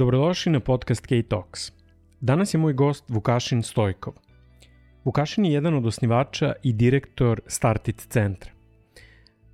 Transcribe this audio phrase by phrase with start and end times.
[0.00, 1.72] Dobrodošli na podcast K-Talks.
[2.20, 4.12] Danas je moj gost Vukašin Stojkov.
[5.04, 8.50] Vukašin je jedan od osnivača i direktor Startit centra.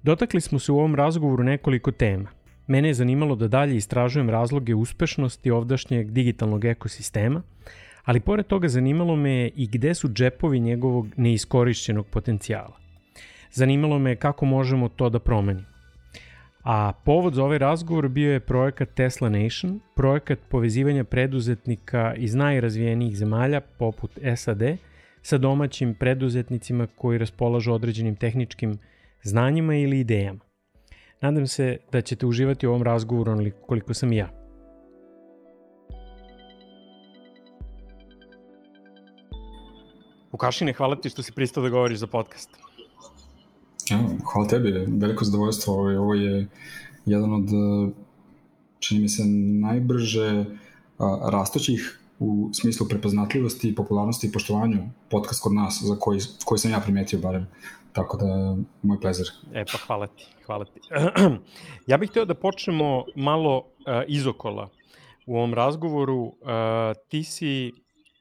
[0.02, 2.30] Dotakli smo se u ovom razgovoru nekoliko tema.
[2.66, 7.42] Mene je zanimalo da dalje istražujem razloge uspešnosti ovdašnjeg digitalnog ekosistema,
[8.04, 12.76] ali pored toga zanimalo me je i gde su džepovi njegovog neiskorišćenog potencijala.
[13.52, 15.75] Zanimalo me kako možemo to da promenimo.
[16.68, 23.16] A povod za ovaj razgovor bio je projekat Tesla Nation, projekat povezivanja preduzetnika iz najrazvijenijih
[23.16, 24.62] zemalja poput SAD
[25.22, 28.78] sa domaćim preduzetnicima koji raspolažu određenim tehničkim
[29.22, 30.40] znanjima ili idejama.
[31.20, 34.28] Nadam se da ćete uživati u ovom razgovoru koliko sam ja.
[40.32, 42.50] Vukašine, hvala ti što si pristao da govoriš za podcast.
[43.90, 43.98] Ja,
[44.32, 45.74] hvala tebi, veliko zadovoljstvo.
[45.74, 46.48] Ovo, ovo je
[47.04, 47.48] jedan od,
[48.78, 49.22] čini mi se,
[49.60, 50.44] najbrže
[50.98, 56.70] a, rastoćih u smislu prepoznatljivosti, popularnosti i poštovanju podcast kod nas, za koji, koji sam
[56.70, 57.46] ja primetio barem.
[57.92, 59.26] Tako da, moj plezer.
[59.54, 60.80] E pa hvala ti, hvala ti.
[61.90, 63.64] ja bih hteo da počnemo malo uh,
[64.08, 64.68] izokola
[65.26, 66.22] u ovom razgovoru.
[66.22, 66.32] Uh,
[67.08, 67.72] ti si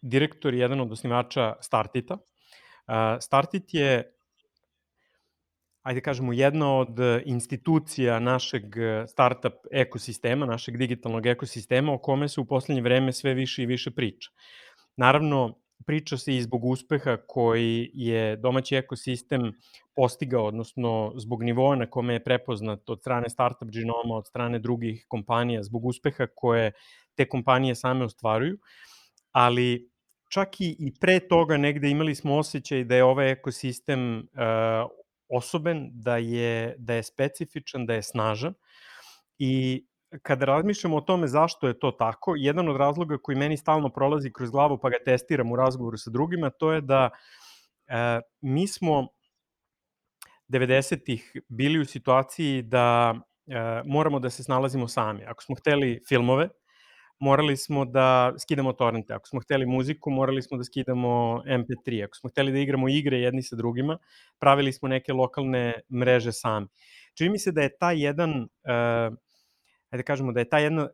[0.01, 2.13] direktor i jedan od osnivača Startita.
[2.13, 4.14] Uh, Startit je
[5.85, 8.63] ajde kažemo, jedna od institucija našeg
[9.07, 13.91] startup ekosistema, našeg digitalnog ekosistema o kome se u poslednje vreme sve više i više
[13.91, 14.31] priča.
[14.97, 19.53] Naravno, priča se i zbog uspeha koji je domaći ekosistem
[19.95, 25.05] postigao, odnosno zbog nivoa na kome je prepoznat od strane Startup Genoma, od strane drugih
[25.07, 26.71] kompanija, zbog uspeha koje
[27.15, 28.57] te kompanije same ostvaruju,
[29.31, 29.89] ali
[30.29, 35.89] čak i, i pre toga negde imali smo osjećaj da je ovaj ekosistem uh, osoben,
[35.93, 38.53] da je, da je specifičan, da je snažan
[39.39, 39.85] i
[40.21, 44.31] kada razmišljamo o tome zašto je to tako, jedan od razloga koji meni stalno prolazi
[44.33, 47.09] kroz glavu pa ga testiram u razgovoru sa drugima, to je da
[47.87, 49.07] e, mi smo
[50.47, 53.15] 90-ih bili u situaciji da
[53.47, 55.25] e, moramo da se snalazimo sami.
[55.25, 56.49] Ako smo hteli filmove,
[57.19, 59.13] morali smo da skidamo torrente.
[59.13, 62.03] Ako smo hteli muziku, morali smo da skidamo MP3.
[62.05, 63.97] Ako smo hteli da igramo igre jedni sa drugima,
[64.39, 66.67] pravili smo neke lokalne mreže sami.
[67.13, 69.15] Čini mi se da je ta jedan, uh,
[69.89, 70.89] ajde da kažemo, da je ta jedna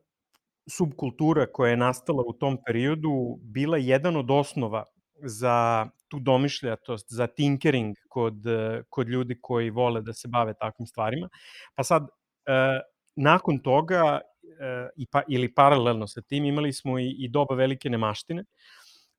[0.69, 4.85] subkultura koja je nastala u tom periodu bila jedan od osnova
[5.23, 8.35] za tu domišljatost, za tinkering kod,
[8.89, 11.29] kod ljudi koji vole da se bave takvim stvarima.
[11.75, 12.09] Pa sad, uh,
[13.15, 14.19] nakon toga
[14.95, 18.43] i pa, ili paralelno sa tim imali smo i, i doba velike nemaštine,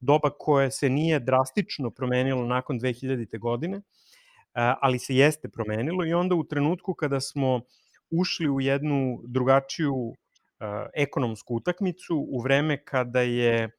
[0.01, 3.39] doba koje se nije drastično promenilo nakon 2000.
[3.39, 3.81] godine,
[4.55, 7.61] ali se jeste promenilo i onda u trenutku kada smo
[8.11, 10.15] ušli u jednu drugačiju
[10.95, 13.71] ekonomsku utakmicu, u vreme kada je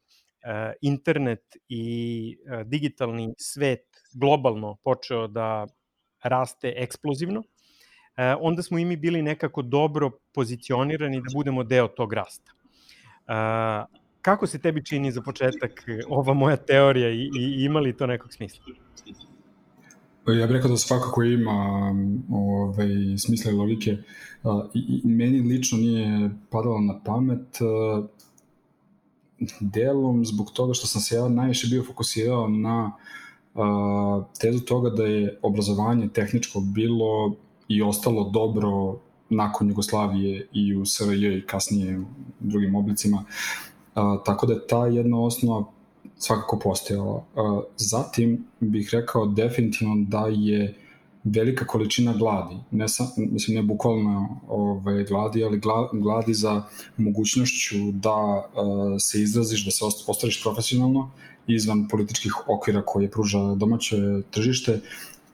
[0.80, 5.66] internet i digitalni svet globalno počeo da
[6.22, 7.42] raste eksplozivno,
[8.40, 12.52] onda smo i mi bili nekako dobro pozicionirani da budemo deo tog rasta.
[13.26, 13.34] E,
[14.22, 18.32] kako se tebi čini za početak ova moja teorija i, i ima li to nekog
[18.32, 18.64] smisla?
[20.26, 21.94] Ja bih rekao da svakako ima
[22.30, 22.88] ovaj,
[23.18, 23.90] smisla i logike.
[24.74, 27.58] I, I meni lično nije padalo na pamet
[29.60, 32.92] delom zbog toga što sam se ja najviše bio fokusirao na
[34.40, 37.36] tezu toga da je obrazovanje tehničko bilo
[37.68, 38.98] i ostalo dobro
[39.28, 42.04] nakon Jugoslavije i u SRJ i kasnije u
[42.40, 43.24] drugim oblicima.
[43.94, 45.64] A, tako da ta jedna osnova
[46.18, 47.24] svakako postojala.
[47.36, 50.74] A, zatim bih rekao definitivno da je
[51.24, 56.62] velika količina gladi, ne sa, mislim ne bukvalno ovaj, gladi, ali gla, gladi za
[56.96, 61.10] mogućnošću da uh, se izraziš, da se ostariš profesionalno
[61.46, 63.96] izvan političkih okvira koje pruža domaće
[64.30, 64.80] tržište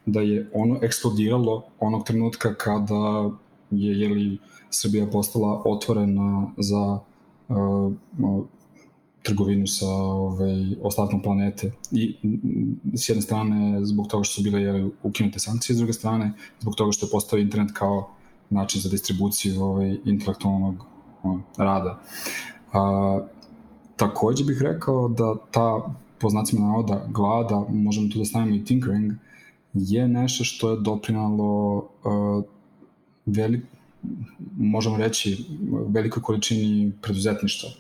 [0.06, 3.31] da je ono eksplodiralo onog trenutka kada
[3.70, 4.38] je jeli,
[4.70, 6.99] Srbija postala otvorena za
[7.49, 7.93] uh,
[9.23, 11.73] trgovinu sa ovaj, ostatkom planete.
[11.91, 12.17] I
[12.94, 16.75] s jedne strane zbog toga što su bile jeli, ukinute sankcije, s druge strane zbog
[16.75, 18.11] toga što je postao internet kao
[18.50, 20.85] način za distribuciju ovaj, intelektualnog
[21.23, 22.00] ovaj, rada.
[22.73, 23.20] A,
[23.96, 29.12] takođe bih rekao da ta, po znacima navoda, glada, možemo tu da stavimo i tinkering,
[29.12, 29.19] uh,
[29.75, 32.44] je nešto što je doprinalo uh,
[33.26, 33.62] velik,
[34.56, 35.44] možemo reći
[35.88, 37.70] velikoj količini preduzetništva.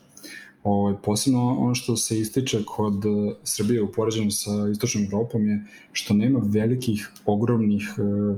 [0.64, 3.02] Ovaj, posebno ono što se ističe kod
[3.44, 8.36] Srbije u poređenju sa istočnom Evropom je što nema velikih, ogromnih uh,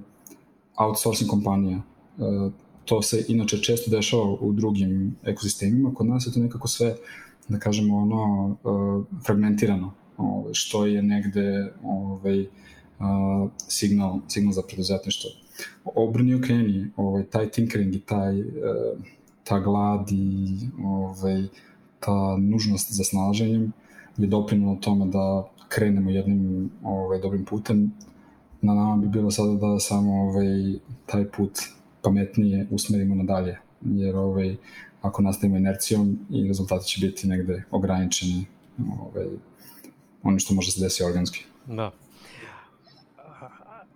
[0.77, 1.83] outsourcing kompanija.
[2.19, 2.53] Uh,
[2.85, 6.97] to se inače često dešava u drugim ekosistemima, kod nas je to nekako sve,
[7.49, 8.57] da kažemo, ono,
[9.27, 12.47] fragmentirano, ovaj, što je negde ovaj,
[12.99, 15.31] uh, signal, signal za preduzetništvo.
[15.85, 18.47] Obrni okreni, ovaj, taj tinkering i taj, uh,
[19.45, 20.47] ta glad i
[20.85, 21.43] ovaj,
[22.01, 23.73] ta nužnost za snalaženjem
[24.17, 27.93] je doprinula tome da krenemo jednim ovaj, dobrim putem.
[28.63, 31.59] Na nama bi bilo sada da samo ovaj, taj put
[32.03, 34.57] pametnije usmerimo nadalje, jer ovaj,
[35.03, 38.45] ako nastavimo inercijom i rezultati će biti negde ograničeni
[39.01, 39.27] ovaj,
[40.23, 41.45] ono što može se desiti organski.
[41.67, 41.91] Da.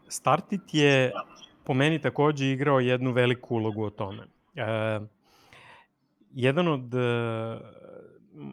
[0.08, 1.12] Startit je
[1.64, 4.22] po meni takođe igrao jednu veliku ulogu o tome.
[4.54, 5.00] E,
[6.30, 6.94] jedan od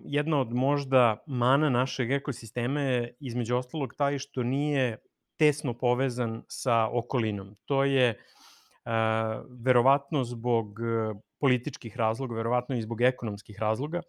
[0.06, 4.98] jedna od možda mana našeg ekosistema je između ostalog taj što nije
[5.38, 7.56] tesno povezan sa okolinom.
[7.66, 8.92] To je uh,
[9.66, 10.80] verovatno zbog
[11.40, 14.02] političkih razloga, verovatno i zbog ekonomskih razloga,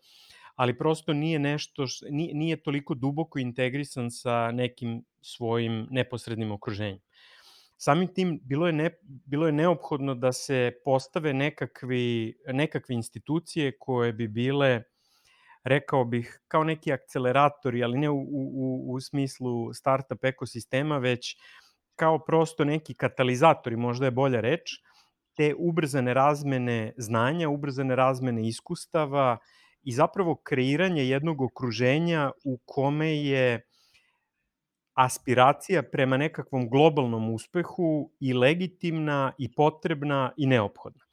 [0.54, 6.98] ali prosto nije nešto, š, nije, nije toliko duboko integrisan sa nekim svojim neposrednim okruženjem.
[7.84, 14.12] Samim tim bilo je, ne, bilo je neophodno da se postave nekakvi, nekakve institucije koje
[14.12, 14.82] bi bile
[15.64, 21.36] rekao bih, kao neki akceleratori, ali ne u, u, u smislu startup ekosistema, već
[21.96, 24.78] kao prosto neki katalizatori, možda je bolja reč,
[25.36, 29.38] te ubrzane razmene znanja, ubrzane razmene iskustava
[29.82, 33.60] i zapravo kreiranje jednog okruženja u kome je
[34.94, 41.04] aspiracija prema nekakvom globalnom uspehu i legitimna i potrebna i neophodna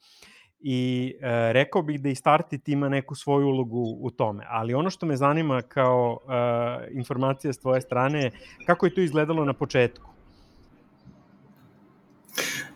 [0.62, 4.44] i e, rekao bih da i Startit ima neku svoju ulogu u tome.
[4.48, 8.30] Ali ono što me zanima kao e, informacija s tvoje strane,
[8.66, 10.10] kako je to izgledalo na početku?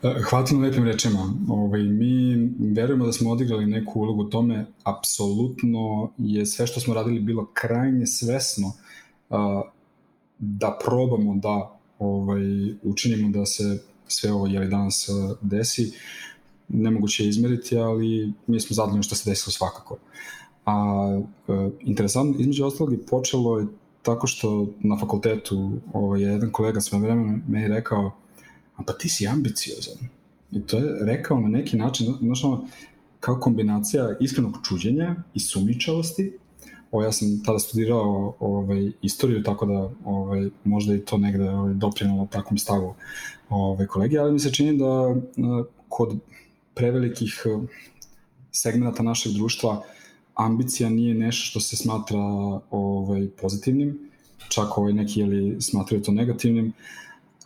[0.03, 1.19] E, hvala na lepim rečima.
[1.49, 2.37] Ovaj, mi
[2.75, 4.67] verujemo da smo odigrali neku ulogu u tome.
[4.85, 8.73] Apsolutno je sve što smo radili bilo krajnje svesno
[10.39, 12.43] da probamo da ovaj,
[12.83, 15.09] učinimo da se sve ovo jeli danas
[15.43, 15.87] desi.
[15.87, 15.95] Uh,
[16.69, 19.99] nemoguće je izmeriti, ali mi smo zadovoljni što se desilo svakako.
[20.67, 23.67] A e, interesantno, između ostalog i počelo je
[24.03, 28.13] tako što na fakultetu ovaj, jedan kolega sve vremena meni rekao
[28.77, 30.09] a pa ti si ambiciozan.
[30.53, 32.65] I to je rekao na neki način, znaš ono,
[33.21, 36.39] kao kombinacija iskrenog čuđenja i sumničavosti.
[36.93, 41.75] O, ja sam tada studirao ovaj, istoriju, tako da ovaj, možda i to negde ovaj,
[41.75, 42.95] doprinalo takvom stavu
[43.49, 45.15] ovaj, kolegi, ali mi se čini da
[45.89, 46.19] kod
[46.75, 47.67] prevelikih eh,
[48.53, 49.83] segmenta našeg društva
[50.35, 52.21] ambicija nije nešto što se smatra
[52.71, 54.11] ovaj, pozitivnim,
[54.49, 56.73] čak ovaj neki jeli, smatraju to negativnim,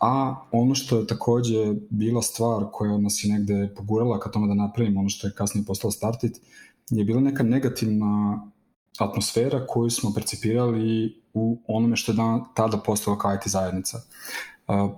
[0.01, 4.53] a ono što je takođe bila stvar koja nas je negde pogurala ka tome da
[4.53, 6.41] napravimo ono što je kasnije postalo Startit,
[6.89, 8.41] je bila neka negativna
[8.99, 13.97] atmosfera koju smo percipirali u onome što je dan, tada postala kao IT zajednica.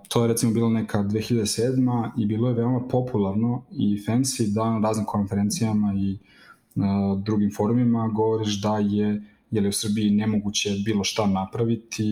[0.07, 2.09] To je recimo bilo neka 2007.
[2.17, 6.17] i bilo je veoma popularno i fancy da na raznim konferencijama i
[7.23, 9.21] drugim forumima govoriš da je
[9.53, 12.03] je li u Srbiji nemoguće bilo šta napraviti,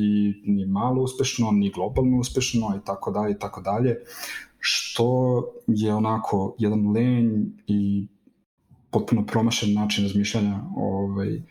[0.46, 3.96] ni malo uspešno, ni globalno uspešno i tako dalje i tako dalje,
[4.60, 8.08] što je onako jedan lenj i
[8.92, 11.42] potpuno promašen način razmišljanja ovaj,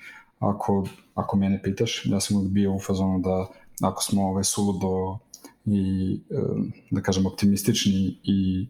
[0.41, 3.47] ako, ako mene pitaš, ja sam bio u fazonu da
[3.81, 5.19] ako smo ovaj, suludo
[5.67, 6.21] i
[6.91, 8.69] da kažem optimistični i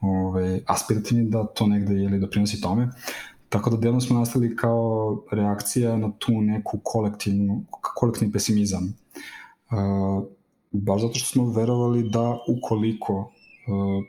[0.00, 2.88] ovaj, aspirativni da to negde jeli, doprinosi tome.
[3.48, 8.94] Tako da delom smo nastali kao reakcija na tu neku kolektivnu, kolektivni pesimizam.
[9.70, 10.24] Uh,
[10.72, 14.04] baš zato što smo verovali da ukoliko uh,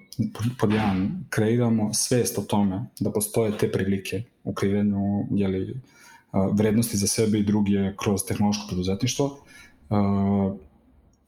[0.59, 5.77] pod jedan kreiramo svest o tome da postoje te prilike u kreiranju jeli, uh,
[6.53, 9.37] vrednosti za sebe i druge kroz tehnološko preduzetništvo,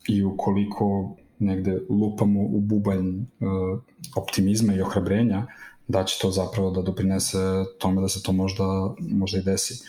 [0.08, 3.26] i ukoliko negde lupamo u bubanj
[4.16, 5.48] optimizma i ohrabrenja,
[5.88, 7.38] da će to zapravo da doprinese
[7.80, 9.84] tome da se to možda, možda i desi.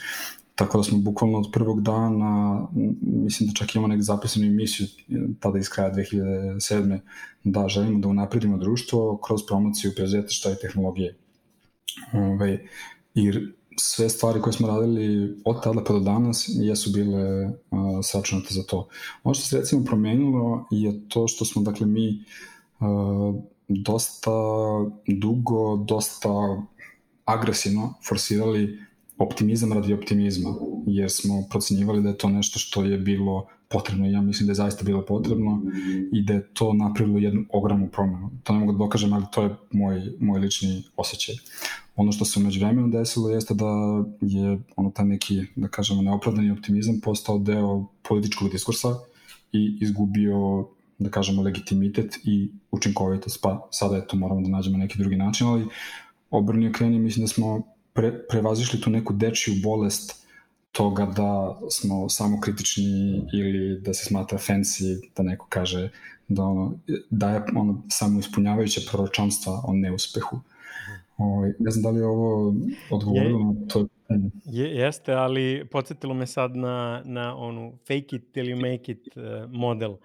[0.55, 2.67] Tako da smo bukvalno od prvog dana,
[3.03, 4.87] mislim da čak imamo nekde zapisanu emisiju
[5.41, 6.99] tada iz kraja 2007.
[7.45, 11.17] da želimo da unapredimo društvo kroz promociju preduzetništva i tehnologije.
[12.13, 12.59] Ove, ovaj,
[13.15, 13.33] I
[13.77, 17.53] sve stvari koje smo radili od tada pa do danas jesu bile uh,
[18.03, 18.89] sračunate za to.
[19.25, 22.25] Ono što se recimo promenilo je to što smo, dakle, mi
[22.81, 23.35] uh,
[23.69, 24.31] dosta
[25.07, 26.63] dugo, dosta
[27.25, 28.79] agresivno forsirali
[29.19, 30.55] optimizam radi optimizma,
[30.87, 34.55] jer smo procenjivali da je to nešto što je bilo potrebno ja mislim da je
[34.55, 35.63] zaista bilo potrebno
[36.13, 38.31] i da je to napravilo jednu ogromnu promenu.
[38.43, 41.35] To ne mogu da dokažem, ali to je moj, moj lični osjećaj.
[41.97, 43.71] Ono što se umeđu vremenu desilo jeste da
[44.21, 48.89] je ono taj neki, da kažemo, neopravdani optimizam postao deo političkog diskursa
[49.53, 50.67] i izgubio
[50.99, 55.47] da kažemo, legitimitet i učinkovitost, pa sada je to moramo da nađemo neki drugi način,
[55.47, 55.67] ali
[56.31, 60.23] obrnio kreni, mislim da smo pre, prevazišli tu neku dečiju bolest
[60.73, 65.91] toga da smo samo kritični ili da se smatra fancy, da neko kaže
[66.29, 66.75] da ono,
[67.11, 70.41] da je ono samo ispunjavajuće proročanstva o neuspehu.
[71.17, 72.55] Ovaj, ne znam da li je ovo
[72.91, 73.87] odgovorilo je, na to
[74.45, 79.09] Je, jeste, ali podsjetilo me sad na, na onu fake it till you make it
[79.17, 79.97] uh, model.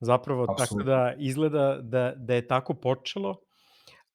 [0.00, 0.66] Zapravo, Absolutno.
[0.66, 3.40] tako da izgleda da, da je tako počelo.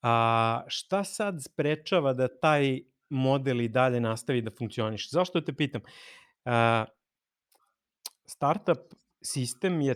[0.02, 5.08] A šta sad sprečava da taj model i dalje nastavi da funkcioniše?
[5.12, 5.82] Zašto te pitam?
[6.46, 6.86] A,
[8.25, 9.96] startup sistem je,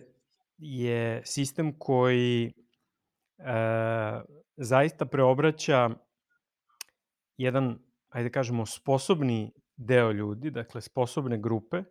[0.57, 2.53] je sistem koji
[3.39, 4.21] a,
[4.57, 5.89] zaista preobraća
[7.39, 7.79] jedan,
[8.09, 11.83] ajde da kažemo, sposobni deo ljudi, dakle sposobne grupe,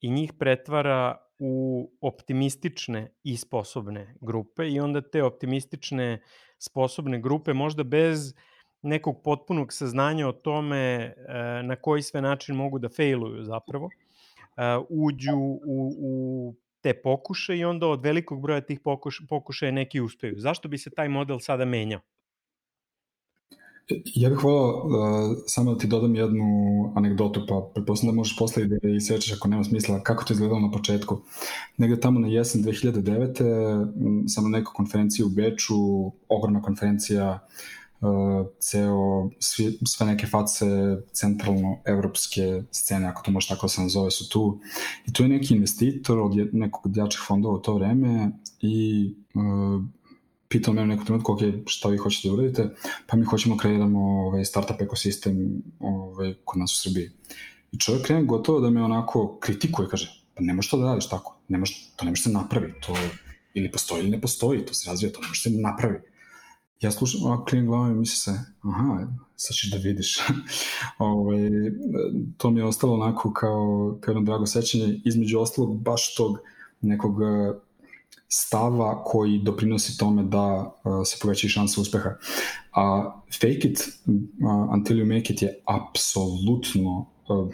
[0.00, 6.22] i njih pretvara u optimistične i sposobne grupe i onda te optimistične
[6.58, 8.34] sposobne grupe možda bez
[8.82, 11.14] nekog potpunog saznanja o tome e,
[11.62, 17.64] na koji sve način mogu da failuju zapravo, e, uđu u, u te pokuše i
[17.64, 20.34] onda od velikog broja tih pokuš, pokušaja neki uspeju.
[20.38, 22.00] Zašto bi se taj model sada menjao?
[24.14, 26.44] Ja bih volao uh, samo da ti dodam jednu
[26.94, 30.60] anegdotu, pa pretpostavljam da možeš posle da i sečeš ako nema smisla kako to izgledalo
[30.60, 31.18] na početku.
[31.76, 34.28] Negde tamo na jesen 2009.
[34.28, 35.76] sam na nekoj konferenciji u Beču,
[36.28, 37.46] ogromna konferencija,
[38.00, 40.66] uh, ceo, svi, sve neke face
[41.12, 44.58] centralno-evropske scene, ako to može tako da se nazove, su tu.
[45.06, 49.84] I tu je neki investitor od nekog od jačih fondova u to vreme i uh,
[50.48, 52.74] pitao me u nekom trenutku, ok, šta vi hoćete da uradite,
[53.06, 57.10] pa mi hoćemo da kreiramo ovaj, startup ekosistem ovaj, kod nas u Srbiji.
[57.72, 61.08] I čovjek krene gotovo da me onako kritikuje, kaže, pa ne možeš to da radiš
[61.08, 62.94] tako, ne možeš, to ne može se napravi, to
[63.54, 65.98] ili postoji ili ne postoji, to se razvija, to ne može se napravi.
[66.80, 70.18] Ja slušam, ovako klijem glavom i misli se, aha, sad ćeš da vidiš.
[70.98, 71.50] Ove, ovaj,
[72.36, 76.38] to mi je ostalo onako kao, kao jedno drago sećanje, između ostalog baš tog
[76.80, 77.16] nekog
[78.28, 82.10] stava koji doprinosi tome da uh, se povećaju šanse uspeha.
[82.74, 87.48] A fake it uh, until you make it je apsolutno uh,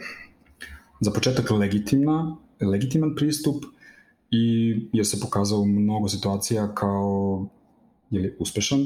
[1.01, 3.63] za početak legitimna, legitiman pristup
[4.31, 7.47] i je se pokazao u mnogo situacija kao
[8.11, 8.79] ili uspešan.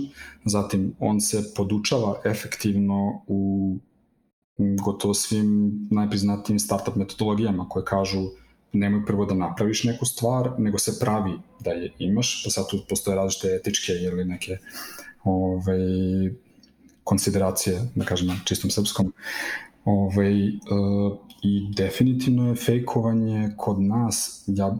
[0.46, 3.78] Zatim, on se podučava efektivno u
[4.58, 8.30] gotovo svim najpriznatijim startup metodologijama koje kažu
[8.74, 12.80] nemoj prvo da napraviš neku stvar, nego se pravi da je imaš, pa sad tu
[12.90, 14.58] postoje različite etičke ili neke
[15.24, 15.80] ovaj,
[17.04, 19.14] konsideracije, da kažem na čistom srpskom.
[19.86, 24.78] Ovaj, uh, I definitivno je fejkovanje kod nas, ja,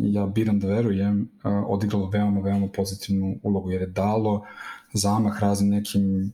[0.00, 4.44] ja biram da verujem, uh, odigralo veoma, veoma pozitivnu ulogu, jer je dalo
[4.92, 6.32] zamah raznim nekim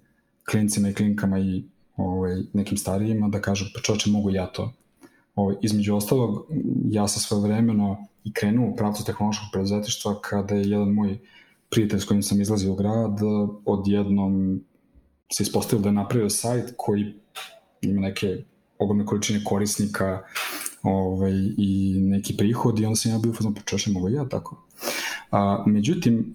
[0.50, 1.64] klincima i klinkama i
[1.96, 4.72] ovaj, nekim starijima da kažu, pa čoče, mogu ja to
[5.34, 6.46] Ovaj, između ostalog,
[6.90, 11.18] ja sam sve vremeno i krenuo u pravcu tehnološkog preduzetištva kada je jedan moj
[11.70, 13.18] prijatelj s kojim sam izlazio u grad
[13.64, 14.60] odjednom
[15.32, 17.14] se ispostavio da je napravio sajt koji
[17.80, 18.44] ima neke
[18.78, 20.22] ogromne količine korisnika
[20.82, 24.66] ovaj, i neki prihod i onda sam ja bio fazon počešem ovo ja tako.
[25.30, 26.34] A, međutim,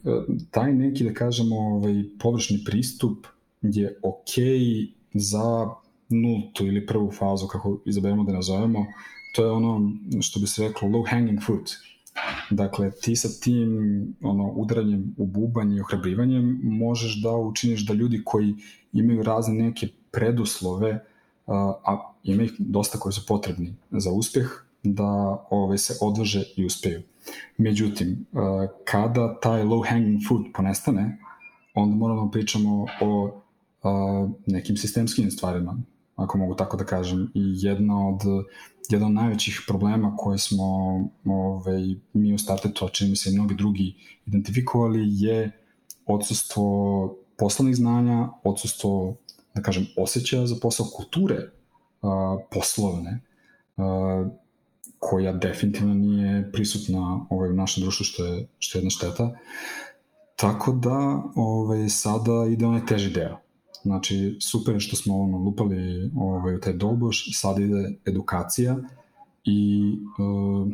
[0.51, 3.27] taj neki, da kažemo, ovaj, površni pristup
[3.61, 5.67] je okej okay za
[6.09, 8.85] nultu ili prvu fazu, kako izaberemo da nazovemo,
[9.35, 11.69] to je ono što bi se reklo low hanging fruit.
[12.51, 13.69] Dakle, ti sa tim
[14.21, 18.55] ono, udaranjem u bubanj i ohrabrivanjem možeš da učiniš da ljudi koji
[18.93, 21.05] imaju razne neke preduslove,
[21.85, 24.45] a ima ih dosta koji su potrebni za uspeh,
[24.83, 27.01] da ove, ovaj, se odvaže i uspeju.
[27.57, 28.25] Međutim,
[28.85, 31.17] kada taj low hanging fruit ponestane,
[31.73, 33.41] onda moramo da pričamo o
[34.47, 35.77] nekim sistemskim stvarima
[36.17, 37.31] ako mogu tako da kažem.
[37.33, 38.21] I jedna od,
[38.89, 40.65] jedan od najvećih problema koje smo
[41.25, 43.95] ovaj, mi u Startetu, a čini mi se i mnogi drugi
[44.25, 45.51] identifikovali, je
[46.05, 49.15] odsustvo poslovnih znanja, odsustvo,
[49.55, 51.37] da kažem, osjećaja za posao, kulture
[52.01, 53.19] a, poslovne,
[53.77, 54.29] a,
[54.99, 59.37] koja definitivno nije prisutna ovaj, u našem društvu, što je, što je jedna šteta.
[60.35, 63.46] Tako da ovaj, sada ide onaj teži deo
[63.87, 68.77] Znači, super što smo ono, lupali ovaj, u taj dolboš, sad ide edukacija
[69.43, 70.67] i uh,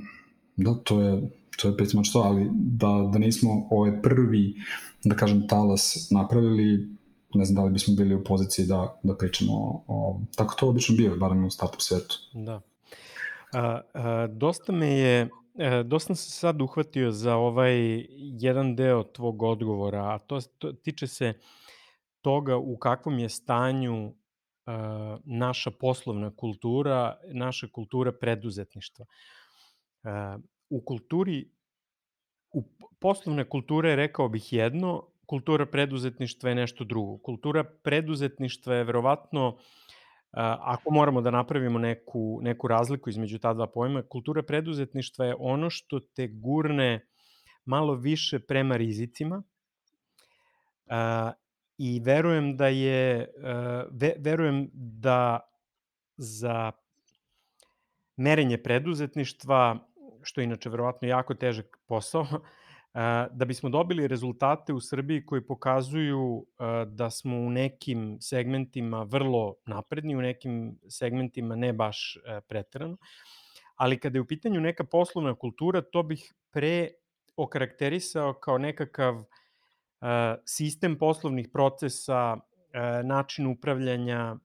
[0.55, 4.55] da, to je, to je pet to, ali da, da nismo ovaj prvi,
[5.03, 6.89] da kažem, talas napravili,
[7.33, 10.69] ne znam da li bismo bili u poziciji da, da pričamo o, o tako to
[10.69, 12.15] obično bio, barem u startup svetu.
[12.33, 12.61] Da.
[13.53, 19.03] A, a, dosta me je E, dosta sam se sad uhvatio za ovaj jedan deo
[19.03, 21.33] tvog odgovora, a to, to tiče se
[22.23, 24.13] toga u kakvom je stanju uh,
[25.25, 29.05] naša poslovna kultura, naša kultura preduzetništva.
[30.03, 31.45] Uh, u kulturi,
[32.53, 32.63] u
[32.99, 37.17] poslovne kulture rekao bih jedno, kultura preduzetništva je nešto drugo.
[37.17, 39.59] Kultura preduzetništva je verovatno uh,
[40.59, 45.69] ako moramo da napravimo neku, neku razliku između ta dva pojma, kultura preduzetništva je ono
[45.69, 47.07] što te gurne
[47.65, 49.43] malo više prema rizicima
[51.77, 53.33] i verujem da je,
[53.91, 55.39] ve, verujem da
[56.17, 56.71] za
[58.17, 59.87] merenje preduzetništva,
[60.21, 62.25] što je inače verovatno jako težak posao,
[63.37, 66.45] da bismo dobili rezultate u Srbiji koji pokazuju
[66.87, 72.97] da smo u nekim segmentima vrlo napredni, u nekim segmentima ne baš pretrano,
[73.75, 76.89] ali kada je u pitanju neka poslovna kultura, to bih pre
[77.35, 79.23] okarakterisao kao nekakav
[80.45, 82.37] sistem poslovnih procesa,
[83.03, 84.35] način upravljanja,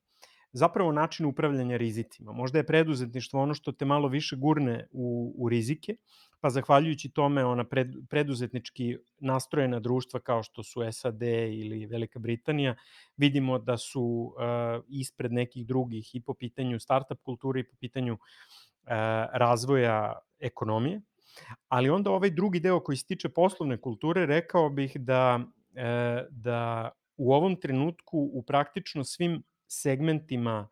[0.53, 2.33] zapravo način upravljanja rizicima.
[2.33, 5.97] Možda je preduzetništvo ono što te malo više gurne u, u rizike,
[6.41, 12.77] pa zahvaljujući tome ona pred, preduzetnički nastrojena društva kao što su SAD ili Velika Britanija,
[13.17, 18.13] vidimo da su uh, ispred nekih drugih i po pitanju startup kulture i po pitanju
[18.13, 18.19] uh,
[19.33, 21.01] razvoja ekonomije.
[21.69, 26.91] Ali onda ovaj drugi deo koji se tiče poslovne kulture, rekao bih da, uh, da
[27.17, 30.69] u ovom trenutku u praktično svim segmentima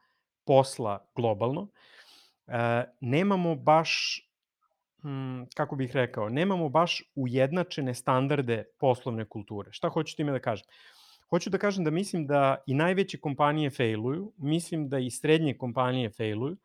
[0.46, 2.52] posla globalno, uh,
[3.00, 4.22] nemamo baš
[5.02, 9.72] hmm, kako bih rekao, nemamo baš ujednačene standarde poslovne kulture.
[9.72, 10.66] Šta hoću time da kažem?
[11.30, 16.10] Hoću da kažem da mislim da i najveće kompanije failuju, mislim da i srednje kompanije
[16.10, 16.56] failuju,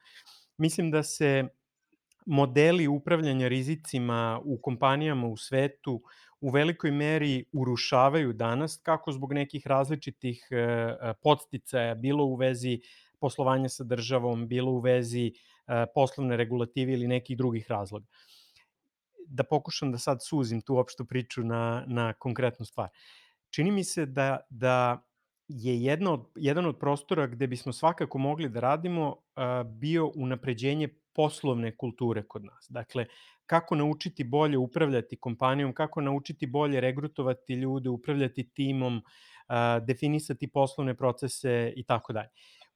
[0.57, 1.47] mislim da se
[2.25, 6.01] modeli upravljanja rizicima u kompanijama u svetu
[6.41, 12.79] u velikoj meri urušavaju danas, kako zbog nekih različitih e, e, podsticaja, bilo u vezi
[13.19, 15.31] poslovanja sa državom, bilo u vezi
[15.67, 18.07] e, poslovne regulative ili nekih drugih razloga
[19.31, 22.89] da pokušam da sad suzim tu opštu priču na, na konkretnu stvar.
[23.49, 25.05] Čini mi se da, da
[25.47, 29.15] je jedna od, jedan od prostora gde bismo svakako mogli da radimo
[29.65, 32.67] bio unapređenje poslovne kulture kod nas.
[32.69, 33.05] Dakle,
[33.45, 39.01] kako naučiti bolje upravljati kompanijom, kako naučiti bolje regrutovati ljude, upravljati timom,
[39.81, 42.29] definisati poslovne procese i tako dalje.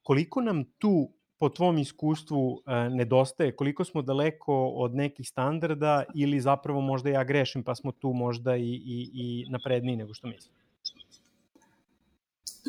[0.04, 6.82] Koliko nam tu po tvom iskustvu nedostaje, koliko smo daleko od nekih standarda ili zapravo
[6.82, 10.65] možda ja grešim pa smo tu možda i, i, i napredniji nego što mislim?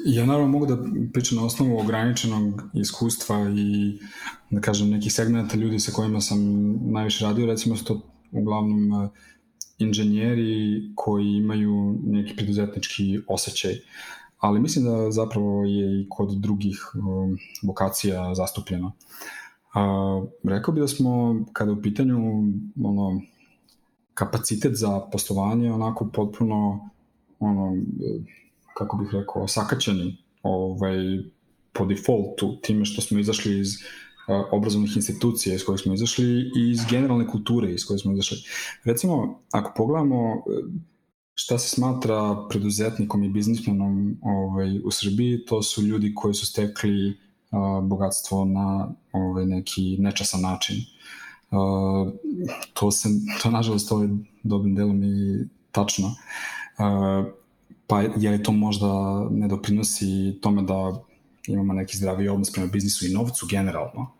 [0.04, 0.78] Ja naravno mogu da
[1.12, 3.98] pričam na osnovu ograničenog iskustva i
[4.50, 6.38] da kažem nekih segmenta ljudi sa kojima sam
[6.92, 8.00] najviše radio, recimo su to
[8.32, 9.08] uglavnom e,
[9.78, 13.74] inženjeri koji imaju neki preduzetnički osjećaj.
[14.38, 18.86] Ali mislim da zapravo je i kod drugih um, vokacija zastupljeno.
[18.86, 22.18] Uh, rekao bi da smo, kada u pitanju
[22.84, 23.20] ono,
[24.14, 26.90] kapacitet za poslovanje, onako potpuno
[27.38, 27.76] ono,
[28.76, 30.96] kako bih rekao, sakaćeni ovaj,
[31.72, 36.24] po defaultu time što smo izašli iz uh, obrazovnih institucija iz kojih smo izašli
[36.56, 38.38] i iz generalne kulture iz koje smo izašli.
[38.84, 40.42] Recimo, ako pogledamo
[41.34, 47.08] šta se smatra preduzetnikom i biznismenom ovaj, u Srbiji, to su ljudi koji su stekli
[47.10, 50.76] uh, bogatstvo na ovaj, neki nečasan način.
[51.50, 52.12] Uh,
[52.74, 53.08] to se,
[53.42, 54.08] to nažalost ovaj
[54.42, 56.06] dobrim delom i tačno.
[56.06, 57.26] Uh,
[57.86, 58.86] pa je li to možda
[59.30, 61.02] ne doprinosi tome da
[61.48, 64.10] imamo neki zdravi odnos prema biznisu i novcu generalno,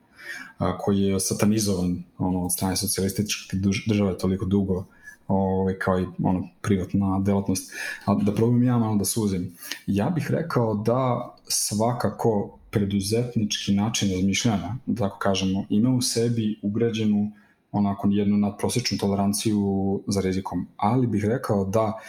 [0.59, 4.85] a, koji je satanizovan ono, od strane socijalističke države toliko dugo,
[5.29, 7.73] ovaj, kao i ono, privatna delatnost.
[8.05, 9.57] A da probam ja malo da suzim.
[9.87, 17.33] Ja bih rekao da svakako preduzetnički način razmišljanja, da tako kažemo, ima u sebi ugrađenu
[17.73, 22.01] onako jednu nadprosečnu toleranciju za rizikom, ali bih rekao da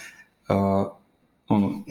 [1.50, 1.84] ono,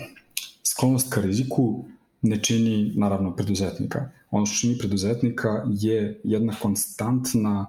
[0.63, 1.85] sklonost ka riziku
[2.23, 4.11] ne čini naravno preduzetnika.
[4.31, 7.67] Ono što čini preduzetnika je jedna konstantna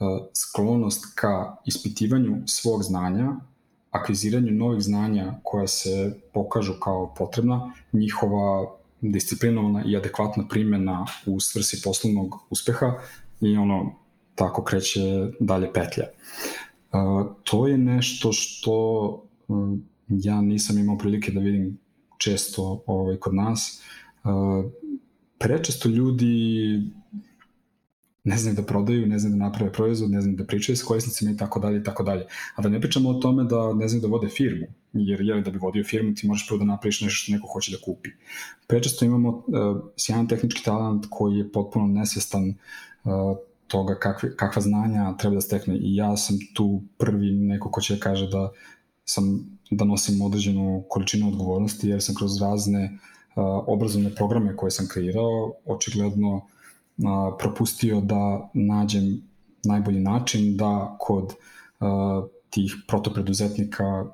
[0.00, 3.36] E, sklonost ka ispitivanju svog znanja,
[3.90, 11.82] akviziranju novih znanja koja se pokažu kao potrebna, njihova disciplinovana i adekvatna primjena u svrsi
[11.84, 12.92] poslovnog uspeha
[13.40, 13.94] i ono
[14.34, 15.00] tako kreće
[15.40, 16.04] dalje petlja.
[16.92, 18.74] Uh, to je nešto što
[20.08, 21.78] ja nisam imao prilike da vidim
[22.18, 23.82] često ovaj, kod nas.
[24.24, 24.70] Uh,
[25.38, 26.82] prečesto ljudi
[28.24, 31.30] ne znaju da prodaju, ne znaju da naprave proizvod, ne znaju da pričaju s korisnicima
[31.30, 32.26] i tako dalje i tako dalje.
[32.54, 35.50] A da ne pričamo o tome da ne znaju da vode firmu, jer je da
[35.50, 38.10] bi vodio firmu ti možeš prvo da napraviš nešto što neko hoće da kupi.
[38.66, 39.44] Prečesto imamo uh,
[39.96, 42.48] sjajan tehnički talent koji je potpuno nesvestan
[43.04, 47.80] uh, toga kakve, kakva znanja treba da stekne i ja sam tu prvi neko ko
[47.80, 48.50] će da kaže da
[49.08, 54.86] sam da nosim određenu količinu odgovornosti jer sam kroz razne uh, obrazovne programe koje sam
[54.88, 56.44] kreirao očigledno uh,
[57.38, 59.22] propustio da nađem
[59.64, 64.04] najbolji način da kod uh, tih protopreduzetnika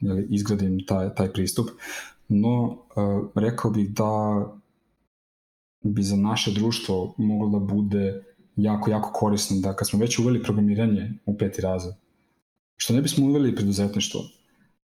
[0.00, 1.68] jeli, izgradim taj, taj pristup.
[2.28, 2.78] No, uh,
[3.34, 4.44] rekao bih da
[5.82, 8.24] bi za naše društvo moglo da bude
[8.56, 11.94] jako, jako korisno da kad smo već uveli programiranje u peti razred,
[12.76, 14.20] što ne bismo uveli preduzetništvo?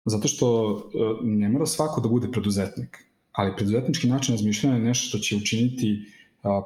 [0.06, 0.82] Zato što uh,
[1.24, 2.98] ne mora svako da bude preduzetnik,
[3.32, 6.12] ali preduzetnički način razmišljanja je nešto što će učiniti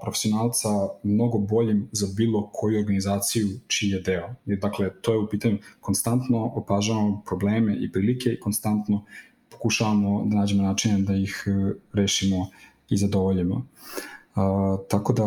[0.01, 0.69] profesionalca
[1.03, 4.35] mnogo boljim za bilo koju organizaciju čiji je deo.
[4.45, 9.05] Dakle, to je u pitanju, konstantno opažavamo probleme i prilike i konstantno
[9.49, 12.49] pokušavamo da nađemo načine da ih e, rešimo
[12.89, 13.55] i zadovoljimo.
[13.55, 14.18] Uh,
[14.89, 15.23] tako da,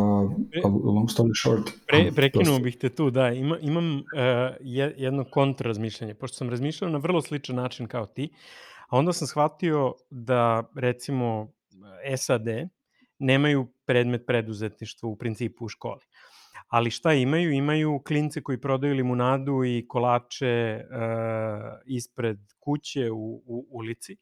[0.84, 1.70] long story short...
[1.86, 4.02] Pre, prekinuo bih te tu, da, ima, imam uh,
[4.96, 8.30] jedno kontrarazmišljanje, pošto sam razmišljao na vrlo sličan način kao ti,
[8.88, 11.52] a onda sam shvatio da, recimo,
[12.16, 12.46] SAD,
[13.18, 16.00] nemaju predmet preduzetništva u principu u školi.
[16.68, 17.52] Ali šta imaju?
[17.52, 20.92] Imaju klince koji prodaju limunadu i kolače uh,
[21.86, 24.16] ispred kuće u, u ulici.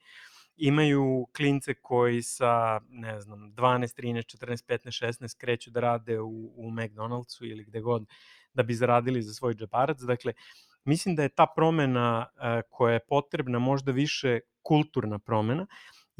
[0.60, 6.52] Imaju klince koji sa, ne znam, 12, 13, 14, 15, 16 kreću da rade u,
[6.56, 8.06] u McDonald'su ili gde god
[8.54, 10.00] da bi zaradili za svoj džeparac.
[10.00, 10.32] Dakle,
[10.84, 15.66] mislim da je ta promena uh, koja je potrebna možda više kulturna promena,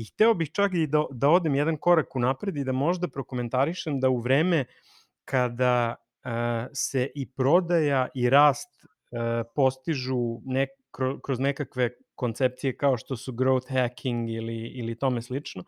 [0.00, 3.09] I hteo bih čak i da, da odem jedan korak u napred i da možda
[3.09, 4.64] prokomentarišem da u vreme
[5.24, 6.31] kada uh,
[6.72, 10.70] se i prodaja i rast uh, postižu nek,
[11.22, 11.90] kroz nekakve
[12.21, 15.65] koncepcije kao što su growth hacking ili, ili tome slično,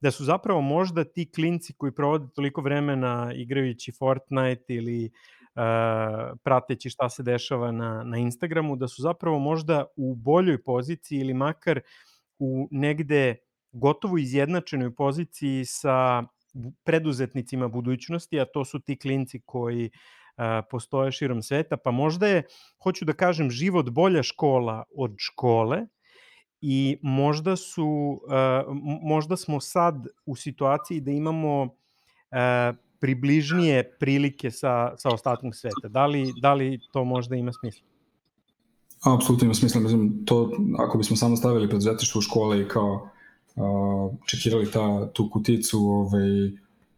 [0.00, 6.90] da su zapravo možda ti klinci koji provode toliko vremena igrajući Fortnite ili uh, prateći
[6.90, 11.80] šta se dešava na, na Instagramu, da su zapravo možda u boljoj poziciji ili makar
[12.38, 13.36] u negde
[13.72, 16.22] gotovo izjednačenoj poziciji sa
[16.84, 20.17] preduzetnicima budućnosti, a to su ti klinci koji a,
[20.70, 22.42] postoje širom sveta, pa možda je,
[22.82, 25.86] hoću da kažem, život bolja škola od škole
[26.60, 28.20] i možda su,
[29.02, 31.68] možda smo sad u situaciji da imamo
[33.00, 35.88] približnije prilike sa, sa ostatkom sveta.
[35.88, 37.86] Da li, da li to možda ima smisla?
[39.16, 39.80] Apsolutno ima smisla.
[39.80, 43.08] Mislim, to, ako bismo samo stavili preduzetništvo u škole i kao
[44.26, 46.50] čekirali ta, tu kuticu, ovaj,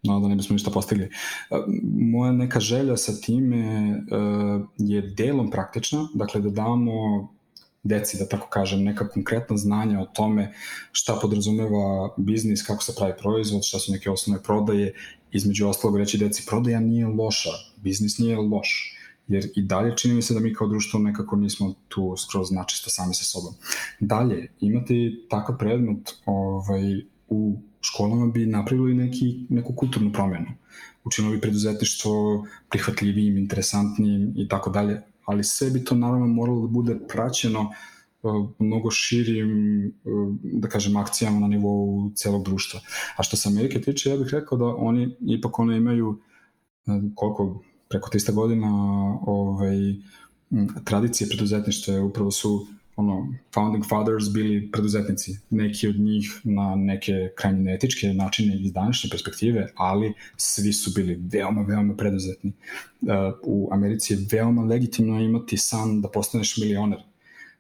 [0.02, 1.10] no, da ne bismo ništa postigli.
[1.92, 6.92] Moja neka želja sa time uh, je delom praktična, dakle da damo
[7.82, 10.52] deci, da tako kažem, neka konkretna znanja o tome
[10.92, 14.94] šta podrazumeva biznis, kako se pravi proizvod, šta su neke osnovne prodaje,
[15.32, 18.96] između ostalog reći deci, prodaja nije loša, biznis nije loš
[19.30, 22.90] jer i dalje čini mi se da mi kao društvo nekako nismo tu skroz načisto
[22.90, 23.54] sami sa sobom.
[24.00, 30.46] Dalje, imati takav predmet ovaj, u školama bi napravili neki, neku kulturnu promenu.
[31.04, 36.66] Učinilo bi preduzetništvo prihvatljivijim, interesantnijim i tako dalje, ali sve bi to naravno moralo da
[36.66, 37.72] bude praćeno
[38.22, 42.80] uh, mnogo širim, uh, da kažem, akcijama na nivou celog društva.
[43.16, 47.62] A što se Amerike tiče, ja bih rekao da oni ipak one imaju uh, koliko
[47.88, 48.70] preko 300 godina
[49.26, 49.76] ovaj,
[50.84, 57.60] tradicije preduzetništva upravo su ono, founding fathers bili preduzetnici, neki od njih na neke krajnje
[57.60, 62.52] neetičke načine iz današnje perspektive, ali svi su bili veoma, veoma preduzetni.
[63.00, 63.08] Uh,
[63.42, 66.98] u Americi je veoma legitimno imati san da postaneš milioner.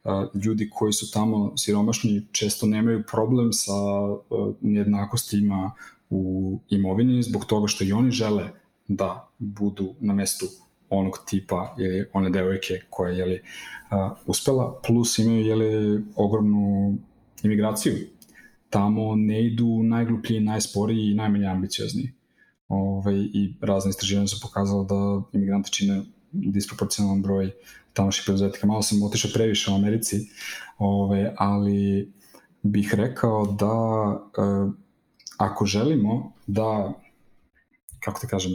[0.04, 5.72] Uh, ljudi koji su tamo siromašni često nemaju problem sa uh, nejednakostima
[6.10, 8.48] u imovini zbog toga što i oni žele
[8.88, 10.46] da budu na mestu
[10.90, 13.42] onog tipa ili one devojke koja je
[14.26, 16.96] uspela, plus imaju je li, ogromnu
[17.42, 17.94] imigraciju.
[18.70, 22.12] Tamo ne idu najgluplji, najsporiji i najmanje ambiciozni.
[22.68, 27.50] Ove, ovaj, I razne istraživanja su pokazala da imigranti čine disproporcionalan broj
[27.92, 28.66] tamošnjih preduzetnika.
[28.66, 30.16] Malo sam otišao previše u Americi,
[30.78, 32.12] ove, ovaj, ali
[32.62, 33.74] bih rekao da
[34.12, 34.72] uh,
[35.38, 36.92] ako želimo da,
[38.00, 38.52] kako te kažem,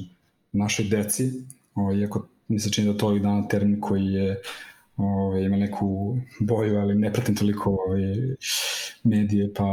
[0.51, 1.31] našoj deci,
[1.75, 4.41] ovaj, iako mi se čini da to ovih dana termin koji je
[4.97, 8.15] ove, ima neku boju, ali ne pratim toliko ove,
[9.03, 9.65] medije, pa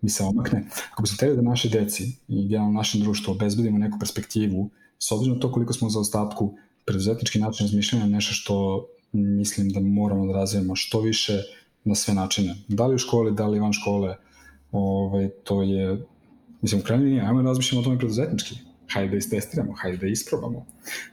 [0.00, 0.64] mi se omakne.
[0.92, 5.12] Ako bi se teli da naše deci i generalno našem društvu obezbedimo neku perspektivu, s
[5.12, 9.80] obzirom na to koliko smo za ostatku, preduzetnički način razmišljanja je nešto što mislim da
[9.80, 11.42] moramo da razvijemo što više
[11.84, 12.56] na sve načine.
[12.68, 14.16] Da li u školi, da li van škole,
[14.72, 16.06] ovaj, to je,
[16.62, 18.54] mislim, u krajnjoj liniji, ajmo da razmišljamo o tome preduzetnički.
[18.88, 20.66] Hajde da istestiramo, hajde da isprobamo.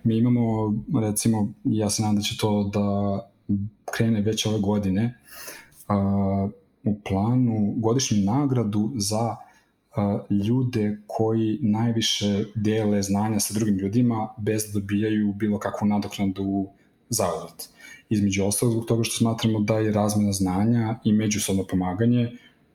[0.03, 3.19] Mi imamo, recimo, ja se nadam da će to da
[3.85, 5.19] krene već ove godine,
[5.89, 6.51] uh,
[6.83, 9.35] u planu godišnju nagradu za
[10.29, 16.67] ljude koji najviše dele znanja sa drugim ljudima bez da dobijaju bilo kakvu nadoknadu
[17.09, 17.69] za odvrat.
[18.09, 22.31] Između ostalog zbog toga što smatramo da je razmena znanja i međusobno pomaganje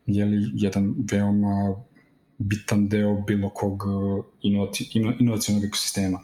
[0.07, 1.77] je li jedan veoma
[2.39, 3.83] bitan deo bilo kog
[5.19, 6.21] inovacijonog ekosistema.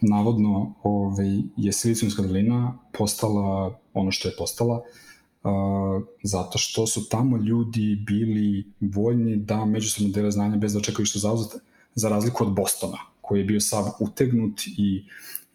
[0.00, 7.36] Navodno ovaj, je Silicijumska dolina postala ono što je postala uh, zato što su tamo
[7.36, 11.58] ljudi bili voljni da međusobno dele znanja bez da očekaju što zauzete,
[11.94, 15.04] za razliku od Bostona, koji je bio sav utegnut i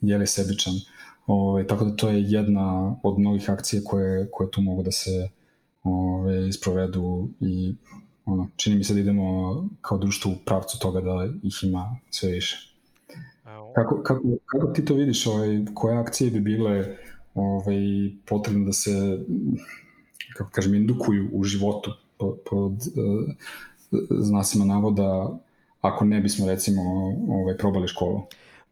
[0.02, 0.74] jeli sebičan.
[1.28, 4.92] Ove, ovaj, tako da to je jedna od mnogih akcija koje, koje tu mogu da
[4.92, 5.30] se
[5.84, 7.76] ove, ovaj, isprovedu i
[8.34, 12.32] ono, čini mi se da idemo kao društvo u pravcu toga da ih ima sve
[12.32, 12.70] više.
[13.76, 16.98] Kako, kako, kako ti to vidiš, ovaj, koje akcije bi bile
[17.36, 17.78] ovaj,
[18.26, 19.20] potrebno da se,
[20.34, 23.30] kako kažem, indukuju u životu pod, pod uh,
[24.10, 25.40] znacima navoda
[25.82, 26.82] ako ne bismo recimo
[27.30, 28.22] ovaj, probali školu.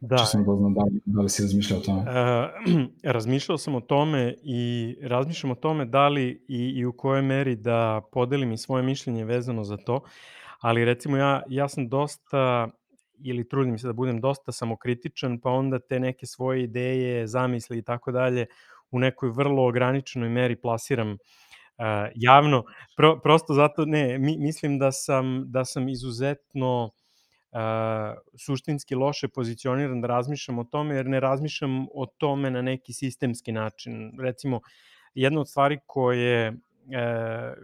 [0.00, 0.16] Da.
[0.16, 2.00] Če sam doznao da, da li si razmišljao o tome?
[2.00, 7.22] Uh, razmišljao sam o tome i razmišljam o tome da li i, i u kojoj
[7.22, 10.00] meri da podelim i svoje mišljenje vezano za to,
[10.60, 12.68] ali recimo ja, ja sam dosta
[13.24, 17.82] ili trudim se da budem dosta samokritičan, pa onda te neke svoje ideje, zamisli i
[17.82, 18.46] tako dalje
[18.90, 21.16] u nekoj vrlo ograničenoj meri plasiram uh,
[22.14, 22.64] javno.
[22.96, 26.90] Pro, prosto zato, ne, mi, mislim da sam, da sam izuzetno
[28.36, 33.52] suštinski loše pozicioniran da razmišljam o tome, jer ne razmišljam o tome na neki sistemski
[33.52, 34.12] način.
[34.20, 34.60] Recimo,
[35.14, 37.54] jedna od stvari koje e,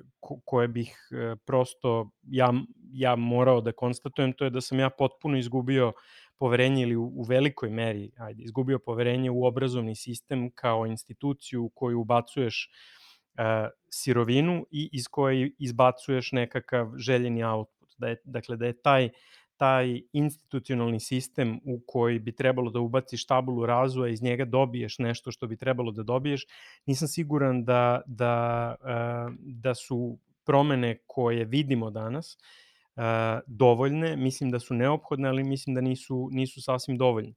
[0.44, 2.52] koje bih e, prosto ja,
[2.92, 5.92] ja morao da konstatujem, to je da sam ja potpuno izgubio
[6.38, 11.68] poverenje ili u, u velikoj meri ajde, izgubio poverenje u obrazovni sistem kao instituciju u
[11.68, 12.70] koju ubacuješ
[13.36, 17.88] e, sirovinu i iz koje izbacuješ nekakav željeni output.
[17.98, 19.10] Da je, dakle, da je taj
[19.56, 25.30] taj institucionalni sistem u koji bi trebalo da ubaciš tabulu razvoja, iz njega dobiješ nešto
[25.30, 26.46] što bi trebalo da dobiješ,
[26.86, 32.38] nisam siguran da, da, eh, da su promene koje vidimo danas
[32.96, 37.34] eh, dovoljne, mislim da su neophodne, ali mislim da nisu, nisu sasvim dovoljne.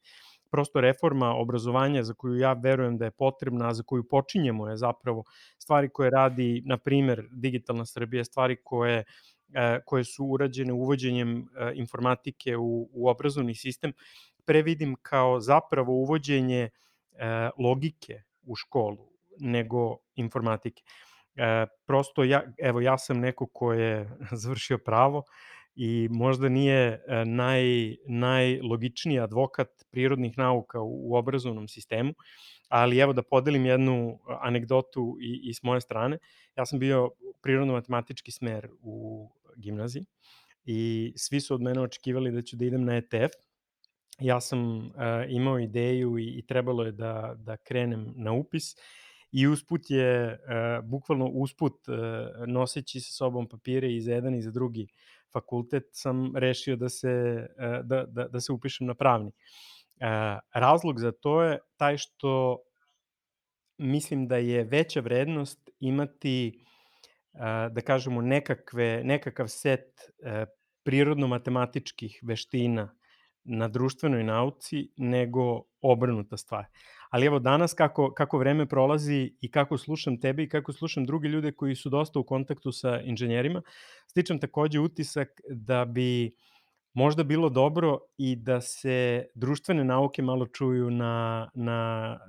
[0.52, 4.78] Prosto reforma obrazovanja za koju ja verujem da je potrebna, a za koju počinjemo je
[4.78, 5.24] zapravo
[5.58, 9.06] stvari koje radi, na primer, Digitalna Srbija, stvari koje uh,
[9.37, 9.37] E,
[9.86, 13.94] koje su urađene uvođenjem e, informatike u, u obrazovni sistem,
[14.46, 16.70] previdim kao zapravo uvođenje e,
[17.60, 20.84] logike u školu nego informatike.
[21.86, 24.10] Prosto ja, evo ja sam neko ko je
[24.44, 25.24] završio pravo
[25.76, 32.14] i možda nije naj, najlogičniji advokat prirodnih nauka u, u obrazovnom sistemu,
[32.70, 36.18] ali evo da podelim jednu anegdotu i, i s moje strane.
[36.56, 40.06] Ja sam bio prirodno-matematički smer u gimnaziji
[40.68, 43.34] i svi su od mene očekivali da ću da idem na ETF.
[44.20, 44.92] Ja sam uh,
[45.30, 48.76] imao ideju i, i trebalo je da, da krenem na upis
[49.32, 51.96] i usput je, uh, bukvalno usput, uh,
[52.48, 54.88] noseći sa sobom papire i za jedan i za drugi
[55.34, 59.28] fakultet, sam rešio da se, uh, da, da, da se upišem na pravni.
[59.28, 62.58] Uh, razlog za to je taj što
[63.78, 66.66] mislim da je veća vrednost imati
[67.72, 69.86] da kažemo, nekakve, nekakav set
[70.24, 70.46] e,
[70.84, 72.90] prirodno-matematičkih veština
[73.44, 76.66] na društvenoj nauci nego obrnuta stvar.
[77.10, 81.28] Ali evo danas kako, kako vreme prolazi i kako slušam tebe i kako slušam druge
[81.28, 83.62] ljude koji su dosta u kontaktu sa inženjerima,
[84.08, 86.36] stičem takođe utisak da bi
[86.94, 91.80] možda bilo dobro i da se društvene nauke malo čuju na, na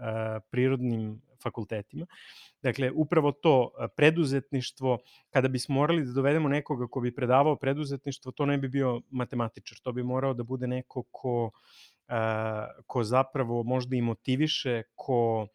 [0.01, 2.07] a, prirodnim fakultetima.
[2.62, 4.98] Dakle, upravo to preduzetništvo,
[5.31, 9.79] kada bismo morali da dovedemo nekoga ko bi predavao preduzetništvo, to ne bi bio matematičar,
[9.83, 11.51] to bi morao da bude neko ko,
[12.87, 15.46] ko zapravo možda i motiviše, ko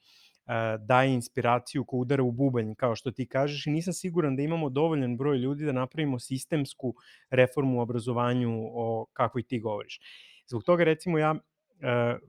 [0.79, 4.69] daje inspiraciju, ko udara u bubanj, kao što ti kažeš, i nisam siguran da imamo
[4.69, 6.93] dovoljan broj ljudi da napravimo sistemsku
[7.29, 9.99] reformu u obrazovanju o kakvoj ti govoriš.
[10.47, 11.35] Zbog toga, recimo, ja,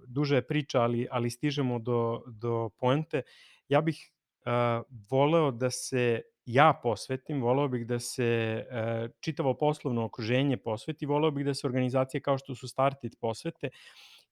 [0.07, 3.23] duže je priča, ali, ali stižemo do, do poente,
[3.69, 4.11] ja bih
[4.47, 11.07] uh, voleo da se ja posvetim, voleo bih da se uh, čitavo poslovno okruženje posveti,
[11.07, 13.71] voleo bih da se organizacije kao što su Startit posvete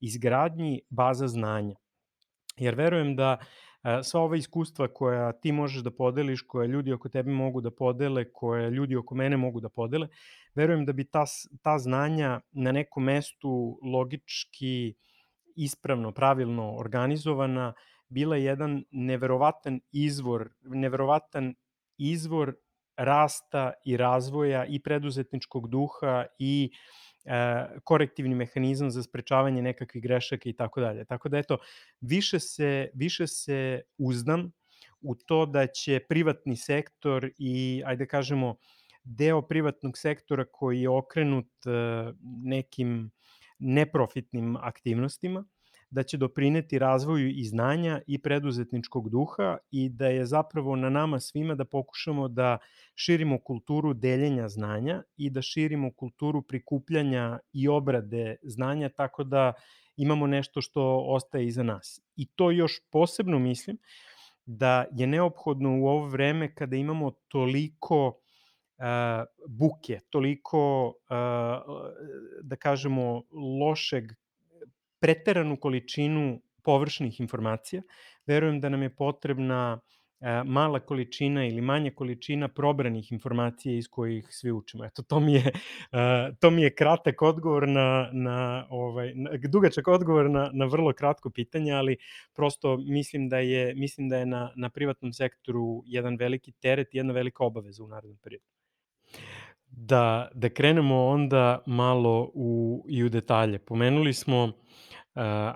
[0.00, 1.76] izgradnji baza znanja.
[2.56, 3.46] Jer verujem da uh,
[4.02, 8.24] sva ova iskustva koja ti možeš da podeliš, koja ljudi oko tebe mogu da podele,
[8.32, 10.08] koje ljudi oko mene mogu da podele,
[10.54, 11.24] verujem da bi ta,
[11.62, 14.94] ta znanja na nekom mestu logički
[15.56, 17.72] ispravno, pravilno organizovana,
[18.08, 21.54] bila jedan neverovatan izvor, neverovatan
[21.98, 22.54] izvor
[22.96, 26.70] rasta i razvoja i preduzetničkog duha i
[27.24, 31.04] e, korektivni mehanizam za sprečavanje nekakvih grešaka i tako dalje.
[31.04, 31.58] Tako da eto,
[32.00, 34.52] više se, više se uzdam
[35.00, 38.56] u to da će privatni sektor i, ajde da kažemo,
[39.04, 41.70] deo privatnog sektora koji je okrenut e,
[42.44, 43.10] nekim
[43.62, 45.44] neprofitnim aktivnostima,
[45.90, 51.20] da će doprineti razvoju i znanja i preduzetničkog duha i da je zapravo na nama
[51.20, 52.58] svima da pokušamo da
[52.94, 59.52] širimo kulturu deljenja znanja i da širimo kulturu prikupljanja i obrade znanja tako da
[59.96, 62.00] imamo nešto što ostaje iza nas.
[62.16, 63.78] I to još posebno mislim
[64.46, 68.21] da je neophodno u ovo vreme kada imamo toliko
[69.48, 71.14] buke, toliko, uh,
[72.42, 73.22] da kažemo,
[73.60, 74.12] lošeg
[75.02, 77.82] preteranu količinu površnih informacija.
[78.26, 79.80] Verujem da nam je potrebna
[80.20, 84.84] e, mala količina ili manja količina probranih informacija iz kojih svi učimo.
[84.84, 85.52] Eto, to mi je,
[86.40, 91.30] to mi je kratak odgovor na, na, ovaj, na, dugačak odgovor na, na vrlo kratko
[91.30, 91.96] pitanje, ali
[92.32, 96.98] prosto mislim da je, mislim da je na, na privatnom sektoru jedan veliki teret i
[96.98, 98.61] jedna velika obaveza u narodnom periodu.
[99.66, 103.58] Da, da krenemo onda malo u, i u detalje.
[103.58, 104.52] Pomenuli smo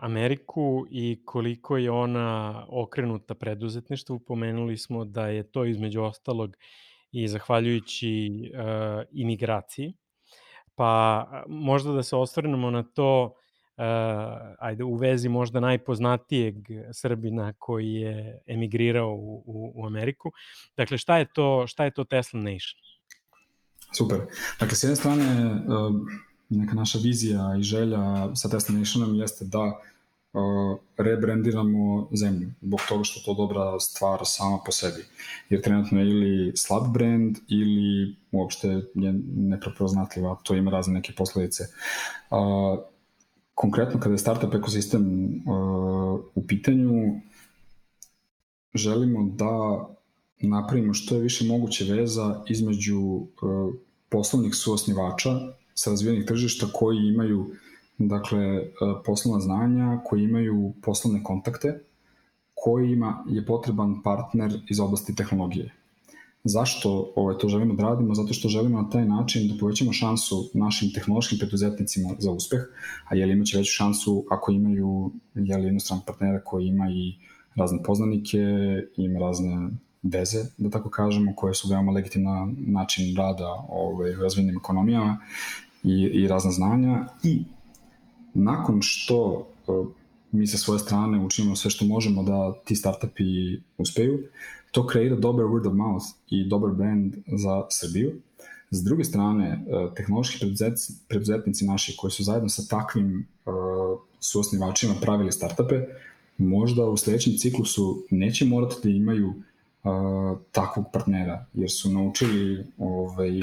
[0.00, 4.18] Ameriku i koliko je ona okrenuta preduzetništvu.
[4.18, 6.56] Pomenuli smo da je to između ostalog
[7.12, 9.94] i zahvaljujući uh, imigraciji.
[10.74, 13.82] Pa možda da se osvrnemo na to, uh,
[14.58, 16.54] ajde u vezi možda najpoznatijeg
[16.92, 20.32] Srbina koji je emigrirao u, u, u Ameriku.
[20.76, 22.80] Dakle, šta je to, šta je to Tesla Nation?
[23.92, 24.20] Super.
[24.60, 30.78] Dakle, s jedne strane, uh neka naša vizija i želja sa Destinationom jeste da uh,
[30.96, 35.04] rebrandiramo zemlju, zbog toga što to dobra stvar sama po sebi.
[35.48, 41.64] Jer trenutno je ili slab brand ili uopšte je neprepoznatljiva, to ima razne neke posledice.
[43.54, 47.20] Konkretno kada je startup ekosistem uh, u pitanju,
[48.74, 49.86] želimo da
[50.40, 53.26] napravimo što je više moguće veza između uh,
[54.08, 55.30] poslovnih suosnivača
[55.74, 57.46] sa razvijenih tržišta koji imaju
[57.98, 58.64] dakle, e,
[59.04, 61.80] poslovna znanja, koji imaju poslovne kontakte,
[62.54, 65.72] kojima je potreban partner iz oblasti tehnologije.
[66.44, 68.14] Zašto ovaj, to želimo da radimo?
[68.14, 72.60] Zato što želimo na taj način da povećamo šansu našim tehnološkim preduzetnicima za uspeh,
[73.08, 77.14] a jel imaće veću šansu ako imaju jel, jednostranog partnera koji ima i
[77.54, 78.38] razne poznanike,
[78.96, 79.68] ima razne
[80.12, 85.18] veze, da tako kažemo, koje su veoma legitimna način rada ovaj, u razvijenim ekonomijama
[85.82, 87.44] i, i razna znanja i
[88.34, 89.86] nakon što uh,
[90.32, 93.24] mi sa svoje strane učinimo sve što možemo da ti startupi
[93.78, 94.18] uspeju,
[94.70, 98.12] to kreira dobar word of mouth i dobar brand za Srbiju.
[98.70, 100.46] S druge strane, uh, tehnološki
[101.08, 103.54] preduzetnici naši koji su zajedno sa takvim uh,
[104.20, 105.74] suosnivačima pravili startupe,
[106.38, 109.34] možda u sledećem ciklusu neće morati da imaju
[110.52, 113.40] takvog partnera, jer su naučili ovaj,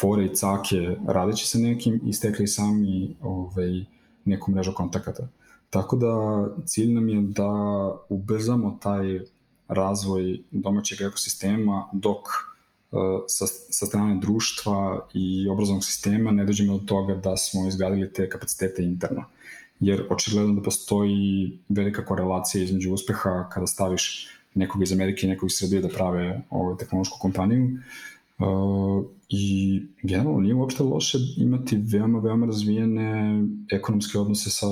[0.00, 3.84] fore i cake radeći sa nekim i stekli sami ovaj,
[4.24, 5.28] neku mrežu kontakata.
[5.70, 7.50] Tako da cilj nam je da
[8.08, 9.20] ubrzamo taj
[9.68, 16.84] razvoj domaćeg ekosistema dok uh, sa, sa strane društva i obrazovnog sistema ne dođemo do
[16.86, 19.24] toga da smo izgradili te kapacitete interno.
[19.80, 25.50] Jer očigledno da postoji velika korelacija između uspeha kada staviš nekog iz Amerike i nekog
[25.50, 27.68] iz Srbije da prave ovu tehnološku kompaniju
[28.38, 33.42] Uh, I generalno nije uopšte loše imati veoma, veoma razvijene
[33.72, 34.66] ekonomske odnose sa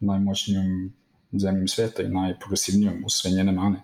[0.00, 0.92] najmoćnijom
[1.32, 3.82] zemljom sveta i najprogresivnijom u sve njene mane.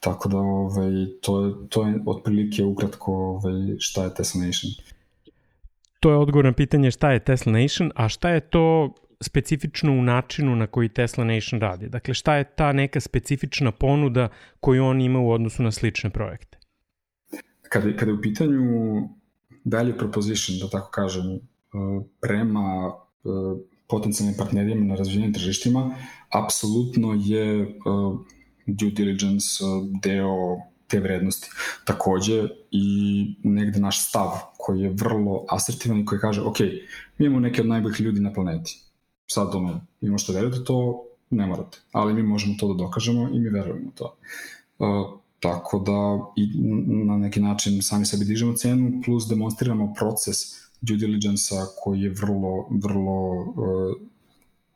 [0.00, 4.70] Tako da ovaj, to, je, to je otprilike ukratko ovaj, šta je Tesla Nation.
[6.00, 8.94] To je odgovor na pitanje šta je Tesla Nation, a šta je to
[9.24, 11.88] specifično u načinu na koji Tesla Nation radi?
[11.88, 14.28] Dakle, šta je ta neka specifična ponuda
[14.60, 16.58] koju on ima u odnosu na slične projekte?
[17.74, 18.62] kada, kada je u pitanju
[19.64, 23.58] value proposition, da tako kažem, uh, prema uh,
[23.88, 25.96] potencijalnim partnerima na razvijenim tržištima,
[26.32, 28.18] apsolutno je uh,
[28.66, 29.64] due diligence
[30.02, 30.56] deo
[30.86, 31.50] te vrednosti.
[31.84, 32.86] Takođe i
[33.44, 36.60] negde naš stav koji je vrlo asertivan i koji kaže ok,
[37.18, 38.83] mi imamo neke od najboljih ljudi na planeti.
[39.26, 43.38] Sad ono, vi možete verujete to, ne morate, ali mi možemo to da dokažemo i
[43.40, 44.16] mi verujemo to.
[44.78, 44.86] Uh,
[45.40, 46.48] tako da i
[47.04, 50.36] na neki način sami sebi dižemo cenu plus demonstriramo proces
[50.80, 53.96] due diligence-a koji je vrlo, vrlo uh,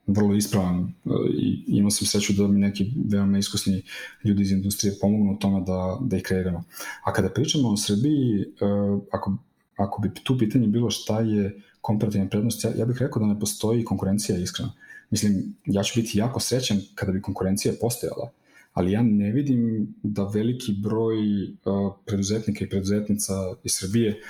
[0.06, 3.82] vrlo ispravan uh, i imao sam sreću da mi neki veoma iskusni
[4.24, 6.64] ljudi iz industrije pomognu u tome da, da ih kreiramo.
[7.04, 8.44] A kada pričamo o Srbiji,
[9.10, 9.36] ako,
[9.76, 13.40] ako bi tu pitanje bilo šta je komparativna prednost, ja, ja bih rekao da ne
[13.40, 14.72] postoji konkurencija iskreno.
[15.10, 18.30] Mislim, ja ću biti jako srećan kada bi konkurencija postojala,
[18.72, 23.32] ali ja ne vidim da veliki broj uh, preduzetnika i preduzetnica
[23.64, 24.20] iz Srbije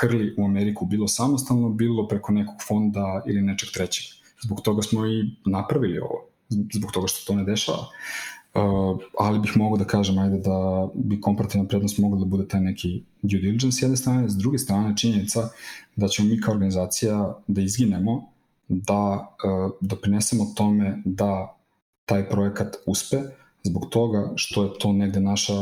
[0.00, 4.04] hrli u Ameriku bilo samostalno, bilo preko nekog fonda ili nečeg trećeg.
[4.42, 7.86] Zbog toga smo i napravili ovo, zbog toga što to ne dešava.
[8.54, 12.60] Uh, ali bih mogao da kažem, ajde da bi komparativna prednost mogla da bude taj
[12.60, 15.48] neki due diligence s jedne strane, s druge strane činjenica
[15.96, 18.28] da ćemo mi kao organizacija da izginemo,
[18.68, 21.56] da uh, doprinesemo tome da
[22.04, 23.16] taj projekat uspe,
[23.62, 25.54] zbog toga što je to negde naša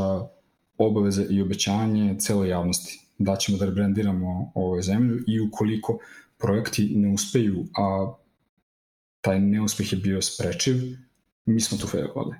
[0.78, 5.99] obaveza i obećanje celoj javnosti da ćemo da rebrandiramo ovoj zemlju i ukoliko
[6.38, 8.14] projekti ne uspeju, a
[9.20, 10.76] taj neuspeh je bio sprečiv,
[11.47, 12.34] mi smo tu failovali.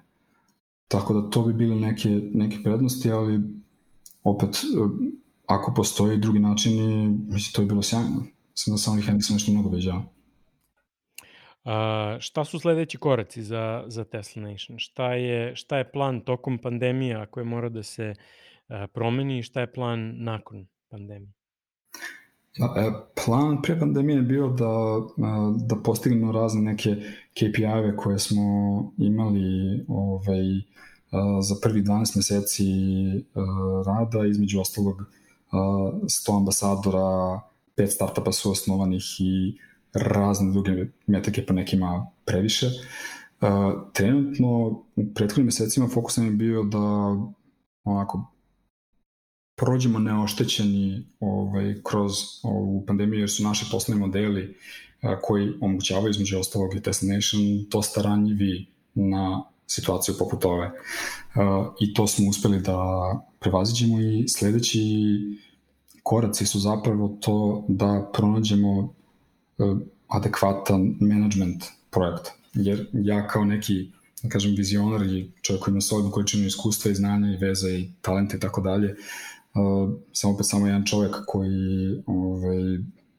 [0.93, 3.41] Tako da to bi bile neke, neke prednosti, ali
[4.25, 4.49] opet,
[5.47, 6.73] ako postoji drugi način,
[7.29, 8.27] mislim, to bi bilo sjajno.
[8.55, 10.03] Sam da samo ih ja nisam nešto mnogo veđao.
[11.65, 14.79] A, šta su sledeći koraci za, za Tesla Nation?
[14.79, 18.15] Šta je, šta je plan tokom pandemije ako je mora da se
[18.69, 21.33] a, promeni i šta je plan nakon pandemije?
[22.59, 22.93] E,
[23.25, 25.01] plan pre pandemije je bio da,
[25.67, 26.97] da postignemo razne neke
[27.35, 28.43] KPI-eve koje smo
[28.99, 30.43] imali ovaj,
[31.43, 32.65] za prvi 12 meseci
[33.87, 35.03] rada, između ostalog
[35.53, 37.41] 100 ambasadora,
[37.77, 39.59] 5 startupa su osnovanih i
[39.93, 42.67] razne druge metrike pa nekima previše.
[43.93, 44.49] Trenutno
[44.97, 46.79] u prethodnim mesecima fokus nam je bio da
[47.85, 48.33] onako
[49.57, 54.57] prođemo neoštećeni ovaj, kroz ovu pandemiju, jer su naši poslovni modeli
[55.03, 57.41] a, koji omogućavaju između ostalog i Destination
[57.71, 60.71] dosta ranjivi na situaciju poput ove.
[61.35, 62.79] A, I to smo uspeli da
[63.41, 64.81] prevaziđemo i sledeći
[66.03, 68.95] koraci su zapravo to da pronađemo
[69.59, 69.79] a,
[70.09, 72.33] adekvatan management projekta.
[72.55, 73.91] Jer ja kao neki
[74.23, 77.91] da kažem, vizionar i čovjek koji ima solidnu količinu iskustva i znanja i veza i
[78.01, 78.97] talenta i tako dalje,
[79.55, 82.59] uh, sam opet samo jedan čovjek koji ovaj,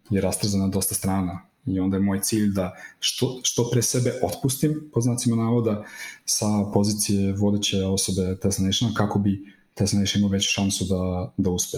[0.10, 4.14] je rastrzan na dosta strana i onda je moj cilj da što, što pre sebe
[4.24, 5.84] otpustim, po znacima navoda,
[6.26, 11.50] sa pozicije vodeće osobe Tesla Nationa, kako bi Tesla Nation imao veću šansu da, da
[11.50, 11.78] uspe.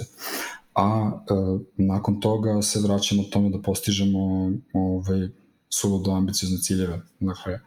[0.76, 1.34] A e,
[1.78, 5.30] nakon toga se vraćamo tome da postižemo ovaj,
[5.70, 7.02] suludo ambiciozne ciljeve.
[7.20, 7.60] Dakle,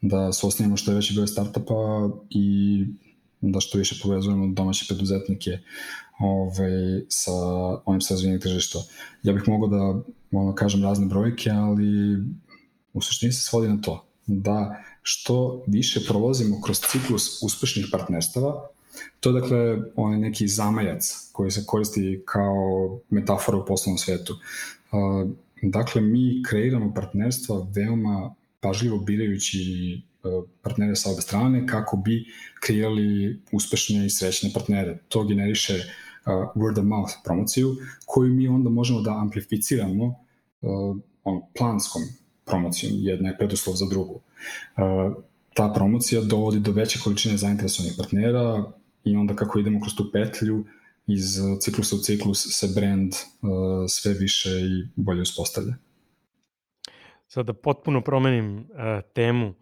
[0.00, 2.86] da se osnijemo što je veći broj startupa i
[3.40, 5.58] da što više povezujemo domaće preduzetnike
[6.22, 7.32] ovaj, sa
[7.84, 8.78] onim sa tržišta.
[9.22, 10.02] Ja bih mogao da
[10.32, 12.16] ono, kažem razne brojke, ali
[12.92, 18.68] u suštini se svodi na to da što više prolazimo kroz ciklus uspešnih partnerstava,
[19.20, 24.36] to je dakle onaj neki zamajac koji se koristi kao metafora u poslovnom svetu.
[25.62, 30.02] Dakle, mi kreiramo partnerstva veoma pažljivo birajući
[30.62, 32.24] partnere sa obe strane kako bi
[32.60, 34.98] kreirali uspešne i srećne partnere.
[35.08, 35.84] To generiše
[36.30, 42.02] word of mouth promociju koju mi onda možemo da amplificiramo uh, on, planskom
[42.44, 44.14] promocijom, jedna je preduslov za drugu.
[44.14, 45.14] Uh,
[45.54, 48.64] ta promocija dovodi do veće količine zainteresovanih partnera
[49.04, 50.64] i onda kako idemo kroz tu petlju,
[51.06, 53.48] iz ciklusa u ciklus se brand uh,
[53.88, 55.74] sve više i bolje uspostavlja.
[57.28, 58.64] Sada da potpuno promenim uh,
[59.14, 59.54] temu,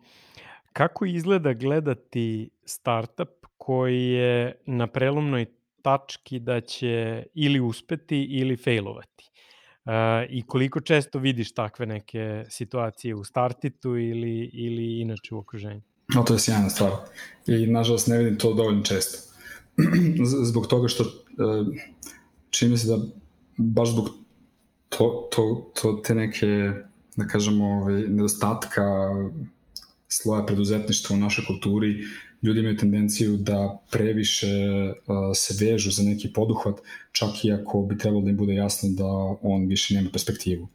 [0.72, 5.46] kako izgleda gledati startup koji je na prelomnoj
[5.82, 9.30] tački da će ili uspeti ili failovati?
[9.84, 9.92] Uh,
[10.30, 15.82] I koliko često vidiš takve neke situacije u startitu ili, ili inače u okruženju?
[16.14, 16.92] No, to je sjajna stvar.
[17.46, 19.18] I nažalost ne vidim to dovoljno često.
[20.50, 21.66] zbog toga što uh,
[22.50, 22.98] čini se da
[23.56, 24.08] baš zbog
[24.88, 26.72] to, to, to te neke
[27.16, 28.82] da kažemo ovaj, nedostatka
[30.08, 32.04] sloja preduzetništva u našoj kulturi
[32.42, 34.46] ljudi imaju tendenciju da previše
[35.34, 36.80] se vežu za neki poduhvat,
[37.12, 39.06] čak i ako bi trebalo da im bude jasno da
[39.42, 40.68] on više nema perspektivu.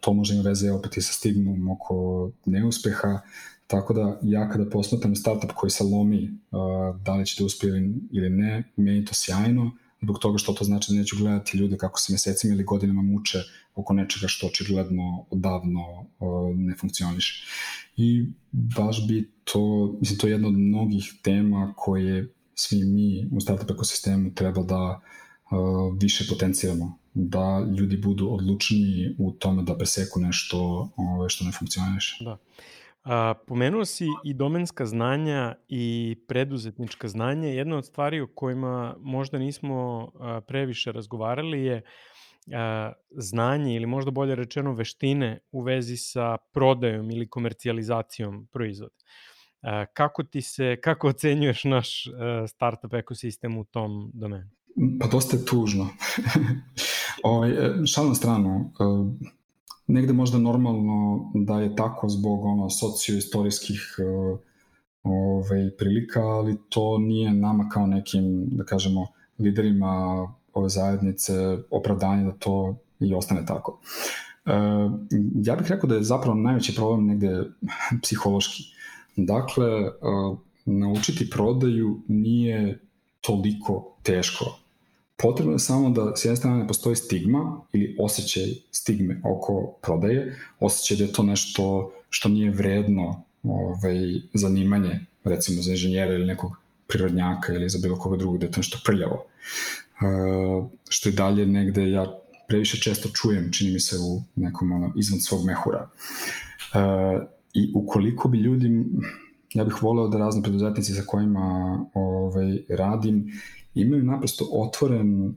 [0.00, 3.20] To može ima veze opet i sa stigmom oko neuspeha,
[3.66, 6.30] tako da ja kada posmetam startup koji se lomi
[7.04, 7.72] da li će da uspije
[8.12, 9.72] ili ne, meni to sjajno,
[10.02, 13.38] zbog toga što to znači da neću gledati ljude kako se mesecima ili godinama muče
[13.74, 16.06] oko nečega što očigledno odavno
[16.54, 17.46] ne funkcioniše.
[17.96, 23.40] I baš bi to, mislim, to je jedna od mnogih tema koje svi mi u
[23.40, 30.20] startup ekosistemu treba da uh, više potencijamo da ljudi budu odlučniji u tome da preseku
[30.20, 32.24] nešto ove, što ne funkcioniše.
[32.24, 32.36] Da.
[33.04, 37.48] A, pomenuo si i domenska znanja i preduzetnička znanja.
[37.48, 41.82] Jedna od stvari o kojima možda nismo a, previše razgovarali je
[42.52, 48.94] a, znanje ili možda bolje rečeno veštine u vezi sa prodajom ili komercijalizacijom proizvoda.
[49.62, 54.50] A, kako ti se, kako ocenjuješ naš a, startup ekosistem u tom domenu?
[55.00, 55.88] Pa dosta je tužno.
[57.22, 58.84] ovaj, e, šal na stranu, e,
[59.86, 64.02] negde možda normalno da je tako zbog ono socioistorijskih e,
[65.02, 69.06] ovaj, prilika, ali to nije nama kao nekim, da kažemo,
[69.38, 71.32] liderima ove zajednice
[71.70, 73.80] opravdanje da to i ostane tako.
[74.46, 74.50] E,
[75.34, 77.44] ja bih rekao da je zapravo najveći problem negde
[78.02, 78.62] psihološki.
[79.16, 79.90] Dakle, e,
[80.64, 82.80] naučiti prodaju nije
[83.20, 84.64] toliko teško
[85.16, 90.96] Potrebno je samo da s jedne strane postoji stigma ili osjećaj stigme oko prodaje, osjećaj
[90.96, 93.96] da je to nešto što nije vredno ovaj,
[94.34, 96.52] zanimanje, recimo za inženjera ili nekog
[96.86, 99.26] prirodnjaka ili za bilo koga drugog, da je to nešto prljavo.
[100.88, 102.06] Što i dalje negde ja
[102.48, 105.90] previše često čujem, čini mi se u nekom ono, izvan svog mehura.
[106.74, 107.22] Uh,
[107.54, 108.84] I ukoliko bi ljudi,
[109.54, 113.32] ja bih voleo da razni preduzetnici sa kojima ovaj, radim
[113.74, 115.34] imaju naprosto otvoren uh,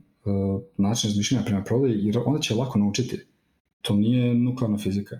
[0.76, 3.20] način razmišljanja prema prodaji, jer onda će lako naučiti.
[3.82, 5.18] To nije nuklearna fizika.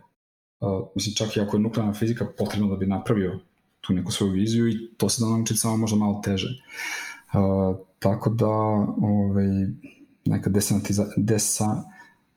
[0.61, 3.39] Uh, mislim, čak i ako je nuklearna fizika potrebno da bi napravio
[3.81, 6.49] tu neku svoju viziju i to se da naučiti samo možda malo teže.
[7.35, 9.47] Uh, tako da ovaj,
[10.25, 10.51] neka
[11.17, 11.85] desa,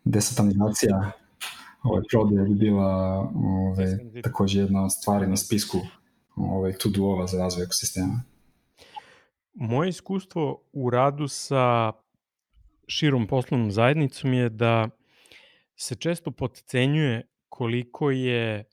[0.04, 1.12] desatanizacija
[1.84, 5.78] ovaj, prodaje bi bila ovaj, takođe jedna od stvari na spisku
[6.36, 8.24] ovaj, to-do-ova za razvoj ekosistema.
[9.54, 11.92] Moje iskustvo u radu sa
[12.88, 14.90] širom poslovnom zajednicom je da
[15.76, 18.64] se često podcenjuje koliko je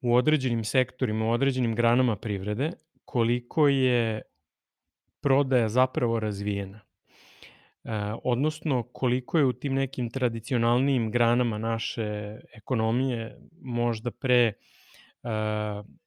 [0.00, 2.72] u određenim sektorima, u određenim granama privrede,
[3.04, 4.22] koliko je
[5.28, 6.80] prodaja zapravo razvijena.
[6.80, 7.90] E,
[8.24, 14.54] odnosno, koliko je u tim nekim tradicionalnijim granama naše ekonomije možda pre e,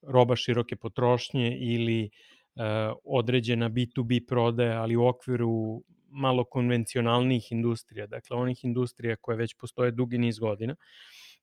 [0.02, 2.10] roba široke potrošnje ili
[2.56, 9.54] E, određena B2B prodaja, ali u okviru malo konvencionalnijih industrija, dakle onih industrija koje već
[9.54, 10.76] postoje dugi niz godina,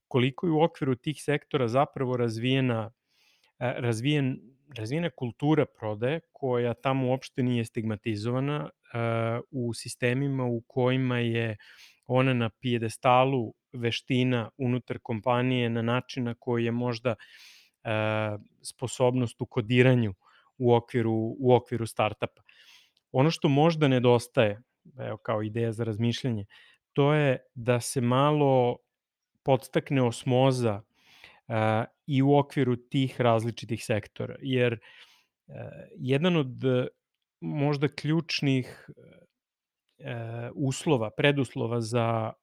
[0.07, 2.91] koliko je u okviru tih sektora zapravo razvijena,
[3.59, 4.39] e, razvijen,
[4.77, 8.69] razvijena kultura prodaje koja tamo uopšte nije stigmatizovana
[9.51, 11.57] u sistemima u kojima je
[12.05, 17.15] ona na pijedestalu veština unutar kompanije na način na koji je možda
[18.63, 20.13] sposobnost u kodiranju
[20.57, 22.41] u okviru, u okviru startupa.
[23.11, 24.61] Ono što možda nedostaje,
[24.99, 26.45] evo kao ideja za razmišljanje,
[26.93, 28.77] to je da se malo
[29.43, 30.81] podstakne osmoza
[32.07, 35.55] i u okviru tih različitih sektora, jer uh,
[35.95, 36.85] jedan od uh,
[37.41, 38.95] možda ključnih uh,
[40.55, 42.33] uslova, preduslova za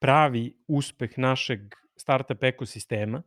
[0.00, 1.60] pravi uspeh našeg
[1.96, 3.22] startup ekosistema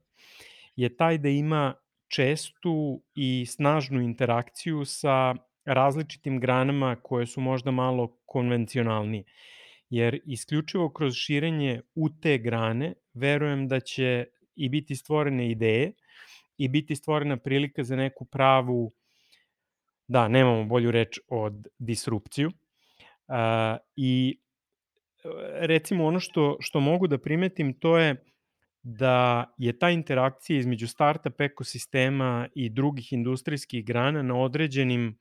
[0.75, 1.73] je taj da ima
[2.07, 9.23] čestu i snažnu interakciju sa različitim granama koje su možda malo konvencionalnije.
[9.89, 14.25] Jer isključivo kroz širenje u te grane verujem da će
[14.55, 15.93] i biti stvorene ideje
[16.57, 18.93] i biti stvorena prilika za neku pravu,
[20.07, 22.47] da, nemamo bolju reč od disrupciju.
[22.47, 23.35] Uh,
[23.95, 24.39] I
[25.53, 28.15] recimo ono što, što mogu da primetim to je
[28.83, 35.17] da je ta interakcija između startup ekosistema i drugih industrijskih grana na određenim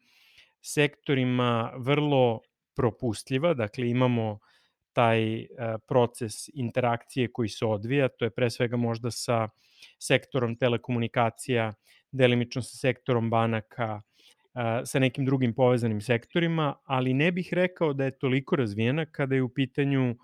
[0.60, 2.40] sektorima vrlo
[2.76, 4.38] propustljiva, dakle imamo
[4.94, 5.46] taj uh,
[5.88, 9.48] proces interakcije koji se odvija, to je pre svega možda sa
[10.00, 11.72] sektorom telekomunikacija,
[12.12, 18.04] delimično sa sektorom banaka, uh, sa nekim drugim povezanim sektorima, ali ne bih rekao da
[18.04, 20.16] je toliko razvijena kada je u pitanju uh,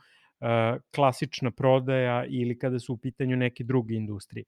[0.94, 4.44] klasična prodaja ili kada su u pitanju neke druge industrije.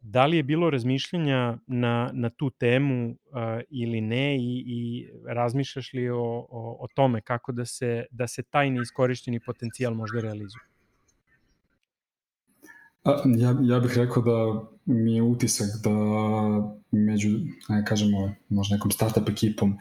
[0.00, 3.16] Da li je bilo razmišljanja na, na tu temu
[3.70, 8.42] ili ne i, i razmišljaš li o, o, o tome kako da se, da se
[8.42, 10.62] taj neiskorišćeni potencijal možda realizuje?
[13.04, 15.90] A, ja, ja bih rekao da mi je utisak da
[16.90, 17.28] među,
[17.68, 19.76] aj kažemo, možda nekom startup ekipom,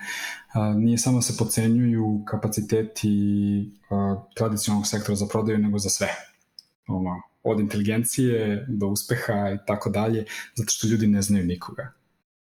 [0.54, 6.08] a, nije samo da se pocenjuju kapaciteti a, tradicionalnog sektora za prodaju, nego za sve.
[6.88, 10.26] Ono, od inteligencije do uspeha i tako dalje,
[10.56, 11.92] zato što ljudi ne znaju nikoga.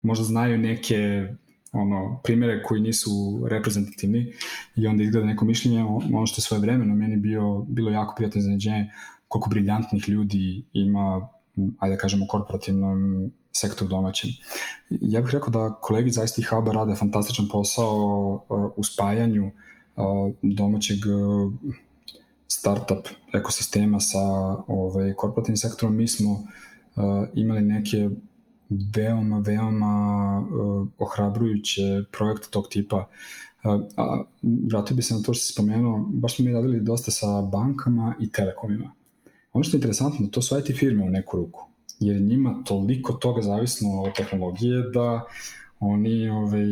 [0.02, 1.28] Možda znaju neke
[1.72, 3.12] ono, primere koji nisu
[3.50, 4.34] reprezentativni
[4.76, 8.40] i onda izgleda neko mišljenje, ono što je svoje vremeno meni bio, bilo jako prijatno
[8.40, 8.92] iznenađenje
[9.28, 11.30] koliko briljantnih ljudi ima,
[11.80, 14.30] ajde da kažemo, korporativnom sektoru domaćem.
[14.90, 20.34] Ja bih rekao da kolegi zaista i Haba rade fantastičan posao uh, u spajanju uh,
[20.42, 20.98] domaćeg
[22.52, 24.20] startup ekosistema sa
[24.68, 25.96] ovaj, korporativnim sektorom.
[25.96, 26.44] Mi smo
[27.34, 28.10] imali neke
[28.96, 29.96] veoma, veoma
[30.40, 31.82] uh, ohrabrujuće
[32.12, 33.08] projekte tog tipa.
[33.64, 34.24] Uh, a,
[34.72, 38.16] vratio bi se na to što si spomenuo, baš smo mi radili dosta sa bankama
[38.20, 38.92] i telekomima.
[39.54, 41.68] Ono što je interesantno, to su IT firme u neku ruku,
[42.00, 45.26] jer njima toliko toga zavisno od tehnologije da
[45.82, 46.66] oni ovaj,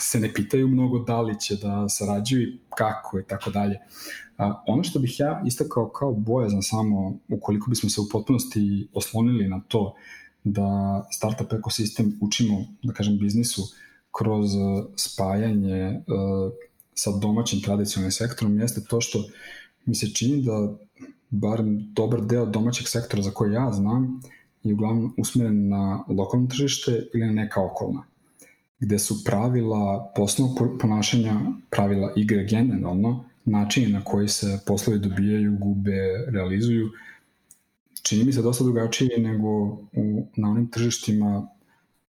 [0.00, 3.78] se ne pitaju mnogo da li će da sarađuju i kako i tako dalje.
[4.36, 9.48] A, ono što bih ja istakao kao bojazan samo, ukoliko bismo se u potpunosti oslonili
[9.48, 9.94] na to
[10.44, 10.68] da
[11.10, 13.62] startup ekosistem učimo, da kažem, biznisu
[14.18, 16.52] kroz uh, spajanje uh,
[16.94, 19.24] sa domaćim tradicionalnim sektorom jeste to što
[19.86, 20.76] mi se čini da
[21.30, 21.62] bar
[21.92, 24.20] dobar deo domaćeg sektora za koji ja znam
[24.62, 28.04] je uglavnom usmeren na lokalno tržište ili na neka okolna
[28.80, 36.26] gde su pravila poslovnog ponašanja, pravila igre generalno, načini na koji se poslovi dobijaju, gube,
[36.28, 36.90] realizuju,
[38.02, 39.48] čini mi se dosta drugačije nego
[39.92, 41.48] u, na onim tržištima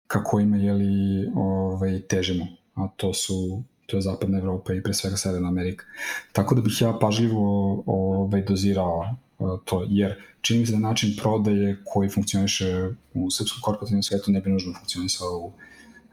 [0.07, 5.17] kako ima jeli, ovaj, težimo, a to su to je zapadna Evropa i pre svega
[5.17, 5.85] Severna Amerika.
[6.33, 9.17] Tako da bih ja pažljivo ovaj, dozirao
[9.65, 14.41] to, jer čini mi se da način prodaje koji funkcioniše u srpskom korporativnom svetu ne
[14.41, 15.53] bi nužno funkcionisao u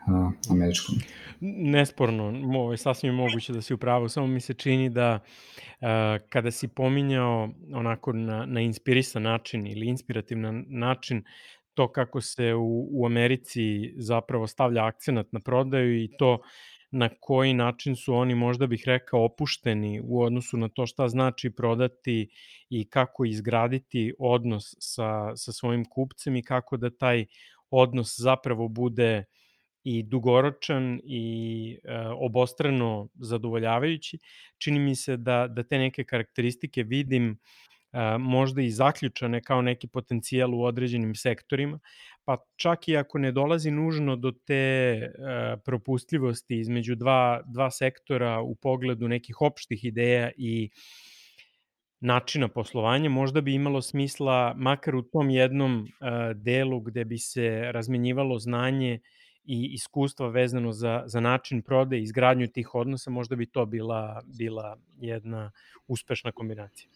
[0.07, 0.95] a, američkom.
[1.39, 2.23] Nesporno,
[2.59, 5.19] ovo sasvim je moguće da si upravo, samo mi se čini da
[5.81, 11.23] a, kada si pominjao onako na, na inspirisan način ili inspirativan način
[11.73, 16.39] to kako se u, u Americi zapravo stavlja akcenat na prodaju i to
[16.91, 21.49] na koji način su oni možda bih rekao opušteni u odnosu na to šta znači
[21.49, 22.29] prodati
[22.69, 27.25] i kako izgraditi odnos sa, sa svojim kupcem i kako da taj
[27.69, 29.44] odnos zapravo bude uh,
[29.85, 34.19] i dugoročan i e, obostrano zadovoljavajući.
[34.57, 37.37] Čini mi se da, da te neke karakteristike vidim
[37.93, 41.79] e, možda i zaključane kao neki potencijal u određenim sektorima,
[42.25, 45.09] pa čak i ako ne dolazi nužno do te e,
[45.65, 50.69] propustljivosti između dva, dva sektora u pogledu nekih opštih ideja i
[51.99, 57.71] načina poslovanja, možda bi imalo smisla makar u tom jednom e, delu gde bi se
[57.71, 58.99] razmenjivalo znanje
[59.45, 64.21] i iskustva vezano za, za način prode i izgradnju tih odnosa, možda bi to bila,
[64.25, 65.51] bila jedna
[65.87, 66.89] uspešna kombinacija.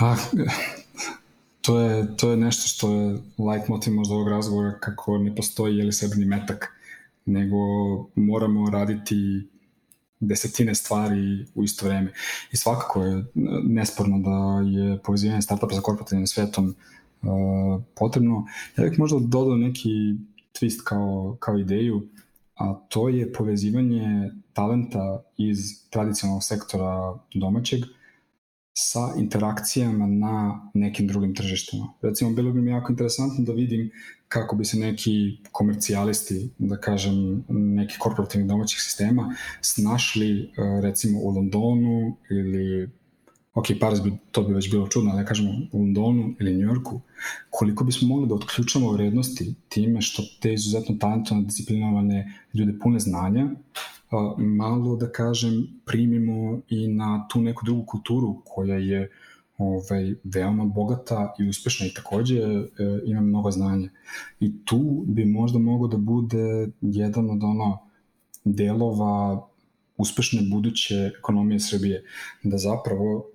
[0.00, 0.16] Ah,
[1.60, 5.76] to je, to je nešto što je light motiv možda ovog razgovora kako ne postoji
[5.76, 6.72] jeli sebrni metak,
[7.26, 7.56] nego
[8.14, 9.48] moramo raditi
[10.20, 12.12] desetine stvari u isto vreme.
[12.52, 13.24] I svakako je
[13.64, 16.74] nesporno da je povezivanje startupa sa korporativnim svetom
[17.22, 18.46] uh, potrebno.
[18.76, 19.90] Ja bih možda dodao neki
[20.60, 22.02] twist kao, kao ideju,
[22.54, 25.58] a to je povezivanje talenta iz
[25.90, 27.80] tradicionalnog sektora domaćeg
[28.76, 31.92] sa interakcijama na nekim drugim tržištima.
[32.02, 33.90] Recimo, bilo bi mi jako interesantno da vidim
[34.28, 40.50] kako bi se neki komercijalisti, da kažem, neki korporativnih domaćih sistema snašli
[40.82, 42.90] recimo u Londonu ili
[43.54, 46.68] ok, Paris bi, to bi već bilo čudno, ali ja kažemo u Londonu ili New
[46.68, 47.00] Yorku,
[47.50, 53.50] koliko bismo mogli da otključamo vrednosti time što te izuzetno talentovane, disciplinovane ljude pune znanja,
[54.38, 59.10] malo, da kažem, primimo i na tu neku drugu kulturu koja je
[59.58, 62.66] ovaj, veoma bogata i uspešna i takođe e,
[63.04, 63.88] ima mnogo znanja.
[64.40, 67.78] I tu bi možda mogo da bude jedan od ono
[68.44, 69.48] delova
[69.96, 72.04] uspešne buduće ekonomije Srbije,
[72.42, 73.26] da zapravo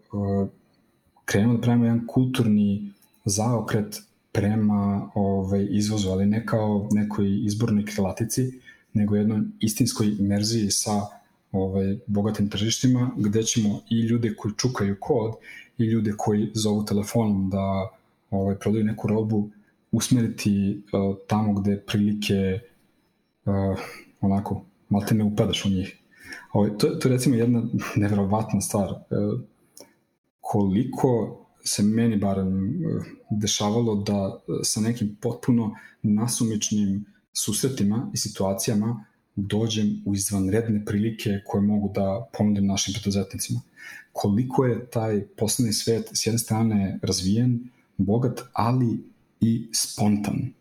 [1.25, 2.91] krenemo da pravimo jedan kulturni
[3.25, 4.01] zaokret
[4.31, 8.59] prema ovaj, izvozu, ali ne kao nekoj izbornoj krilatici,
[8.93, 11.01] nego jednoj istinskoj imerziji sa
[11.51, 15.33] ovaj, bogatim tržištima, gde ćemo i ljude koji čukaju kod
[15.77, 17.89] i ljude koji zovu telefonom da
[18.31, 19.49] ovaj, prodaju neku robu
[19.91, 22.59] usmeriti uh, tamo gde prilike
[23.45, 23.79] uh,
[24.21, 25.97] onako, malte ne upadaš u njih.
[26.53, 27.63] Ovaj, to, to je recimo jedna
[27.95, 28.89] nevjerovatna stvar.
[28.89, 29.39] Uh,
[30.51, 32.79] koliko se meni barem
[33.29, 41.91] dešavalo da sa nekim potpuno nasumičnim susretima i situacijama dođem u izvanredne prilike koje mogu
[41.95, 43.61] da ponudim našim preduzetnicima.
[44.11, 49.03] Koliko je taj poslovni svet s jedne strane razvijen, bogat, ali
[49.41, 50.53] i spontan.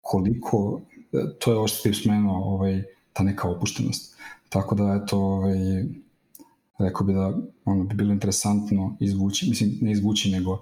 [0.00, 0.80] Koliko,
[1.38, 4.16] to je ovo što ti ovaj, ta neka opuštenost.
[4.48, 5.84] Tako da, eto, ovaj,
[6.78, 10.60] rekao bi da ono, bi bilo interesantno izvući, mislim, ne izvući, nego uh,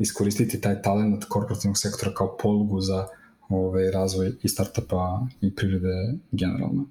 [0.00, 3.06] iskoristiti taj talent korporativnog sektora kao polugu za
[3.48, 6.84] ovaj, razvoj i startupa i privrede generalno.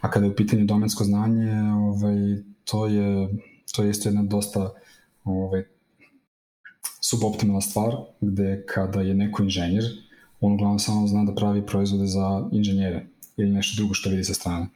[0.00, 2.16] A kada je u pitanju domensko znanje, ovaj,
[2.64, 3.28] to je
[3.72, 4.70] to je isto jedna dosta
[5.24, 5.64] ovaj,
[7.00, 9.84] suboptimalna stvar, gde kada je neko inženjer,
[10.40, 13.06] on uglavnom samo zna da pravi proizvode za inženjere
[13.36, 14.66] ili nešto drugo što vidi sa strane.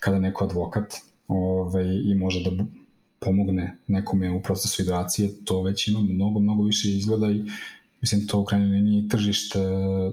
[0.00, 0.94] Kada neko advokat
[1.32, 2.64] ovaj, i može da
[3.20, 7.44] pomogne nekome u procesu hidracije, to već ima mnogo, mnogo više izgleda i
[8.00, 9.58] mislim to u krajnjoj liniji tržište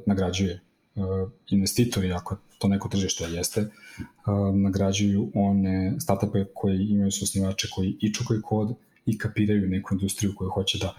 [0.06, 0.62] nagrađuje.
[0.96, 7.68] Uh, investitori, ako to neko tržište jeste, uh, nagrađuju one startupe koji imaju su osnivače
[7.72, 10.96] koji i čukaju kod i kapiraju neku industriju koju hoće da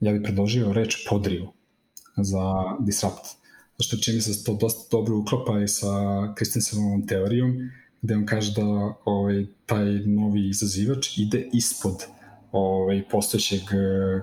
[0.00, 1.48] ja bih predložio reč podriju
[2.16, 3.26] za disrupt.
[3.78, 5.88] Zašto čini se da to dosta dobro uklopa i sa
[6.34, 7.70] Kristensenovom teorijom,
[8.02, 12.06] gde on kaže da ovaj, taj novi izazivač ide ispod
[12.52, 13.60] ovaj, postojećeg,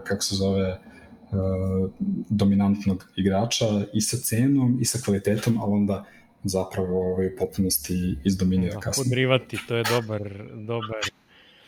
[0.04, 1.92] kako se zove, uh,
[2.30, 6.06] dominantnog igrača i sa cenom i sa kvalitetom, ali onda
[6.44, 9.04] zapravo ovaj, potpunosti izdominira da, kasnije.
[9.04, 10.22] Podrivati, to je dobar,
[10.54, 11.02] dobar,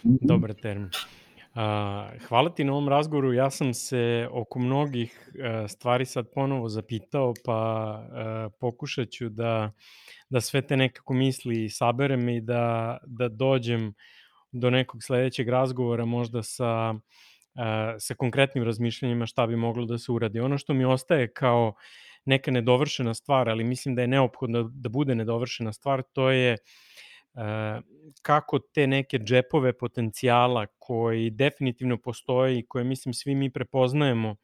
[0.04, 0.90] dobar termin.
[1.56, 3.34] A, hvala ti na ovom razgovoru.
[3.34, 9.72] Ja sam se oko mnogih a, stvari sad ponovo zapitao, pa a, pokušat ću da,
[10.30, 13.94] da sve te nekako misli saberem i da, da dođem
[14.52, 16.94] do nekog sledećeg razgovora možda sa,
[18.00, 20.40] sa konkretnim razmišljanjima šta bi moglo da se uradi.
[20.40, 21.74] Ono što mi ostaje kao
[22.26, 26.58] neka nedovršena stvar, ali mislim da je neophodno da bude nedovršena stvar, to je
[28.22, 34.36] kako te neke džepove potencijala koji definitivno postoje i koje mislim svi mi prepoznajemo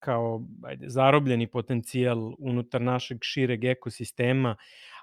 [0.00, 4.56] kao ajde, zarobljeni potencijal unutar našeg šireg ekosistema,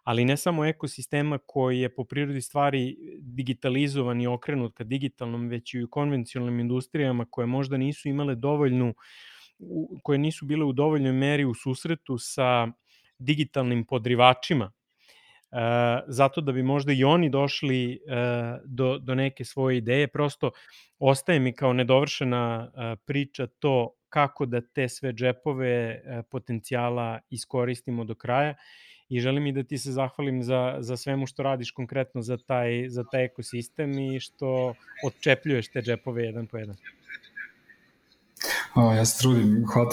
[0.03, 5.73] ali ne samo ekosistema koji je po prirodi stvari digitalizovan i okrenut ka digitalnom, već
[5.73, 8.93] i u konvencionalnim industrijama koje možda nisu imale dovoljnu,
[10.03, 12.67] koje nisu bile u dovoljnoj meri u susretu sa
[13.19, 14.71] digitalnim podrivačima
[15.51, 15.57] e,
[16.07, 17.97] zato da bi možda i oni došli e,
[18.65, 20.07] do, do neke svoje ideje.
[20.07, 20.51] Prosto
[20.99, 28.03] ostaje mi kao nedovršena e, priča to kako da te sve džepove e, potencijala iskoristimo
[28.03, 28.55] do kraja
[29.09, 32.89] i želim i da ti se zahvalim za, za svemu što radiš konkretno za taj,
[32.89, 34.73] za taj ekosistem i što
[35.05, 36.75] odčepljuješ te džepove jedan po jedan.
[38.95, 39.89] Ja se trudim, hvala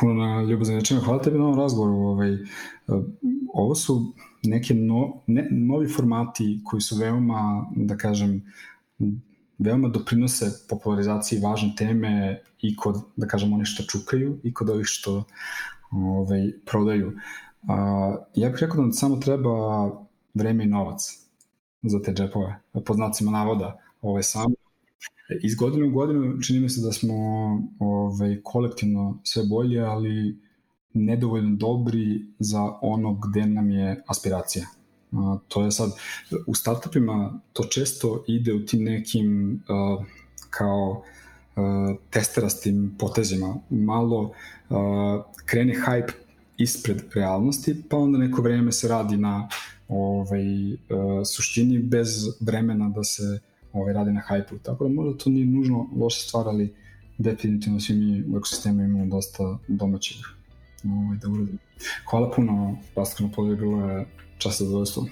[0.00, 1.94] puno na ljubaznim rečima, hvala tebi na ovom razgovoru.
[1.94, 2.36] Ovaj,
[3.54, 8.52] ovo su neke no, ne, novi formati koji su veoma, da kažem,
[9.58, 14.86] veoma doprinose popularizaciji važne teme i kod, da kažem, onih što čukaju i kod ovih
[14.86, 15.24] što
[15.90, 17.12] ovaj, prodaju.
[17.68, 19.50] A, ja bih rekao da samo treba
[20.34, 21.00] vreme i novac
[21.82, 23.78] za te džepove, po znacima navoda.
[24.02, 24.54] Ovaj, samo
[25.42, 27.14] iz godine u godinu čini mi se da smo
[27.78, 30.38] ovaj, kolektivno sve bolje, ali
[30.94, 34.66] nedovoljno dobri za ono gde nam je aspiracija.
[35.12, 35.90] A, to je sad,
[36.46, 40.04] u startupima to često ide u tim nekim uh,
[40.50, 41.02] kao
[41.56, 43.56] uh, testerastim potezima.
[43.70, 46.12] Malo uh, krene hype
[46.58, 49.48] ispred realnosti, pa onda neko vreme se radi na
[49.88, 50.44] ovaj,
[51.24, 52.08] suštini bez
[52.40, 53.40] vremena da se
[53.72, 54.58] ovaj, radi na hype-u.
[54.58, 56.74] Tako da možda to nije nužno loša stvar, ali
[57.18, 60.16] definitivno svi mi u ekosistemu imamo dosta domaćih
[60.84, 61.58] ovaj, da uradim.
[62.10, 64.06] Hvala puno, Pastor na bilo je
[64.38, 65.06] čast zadovoljstvo.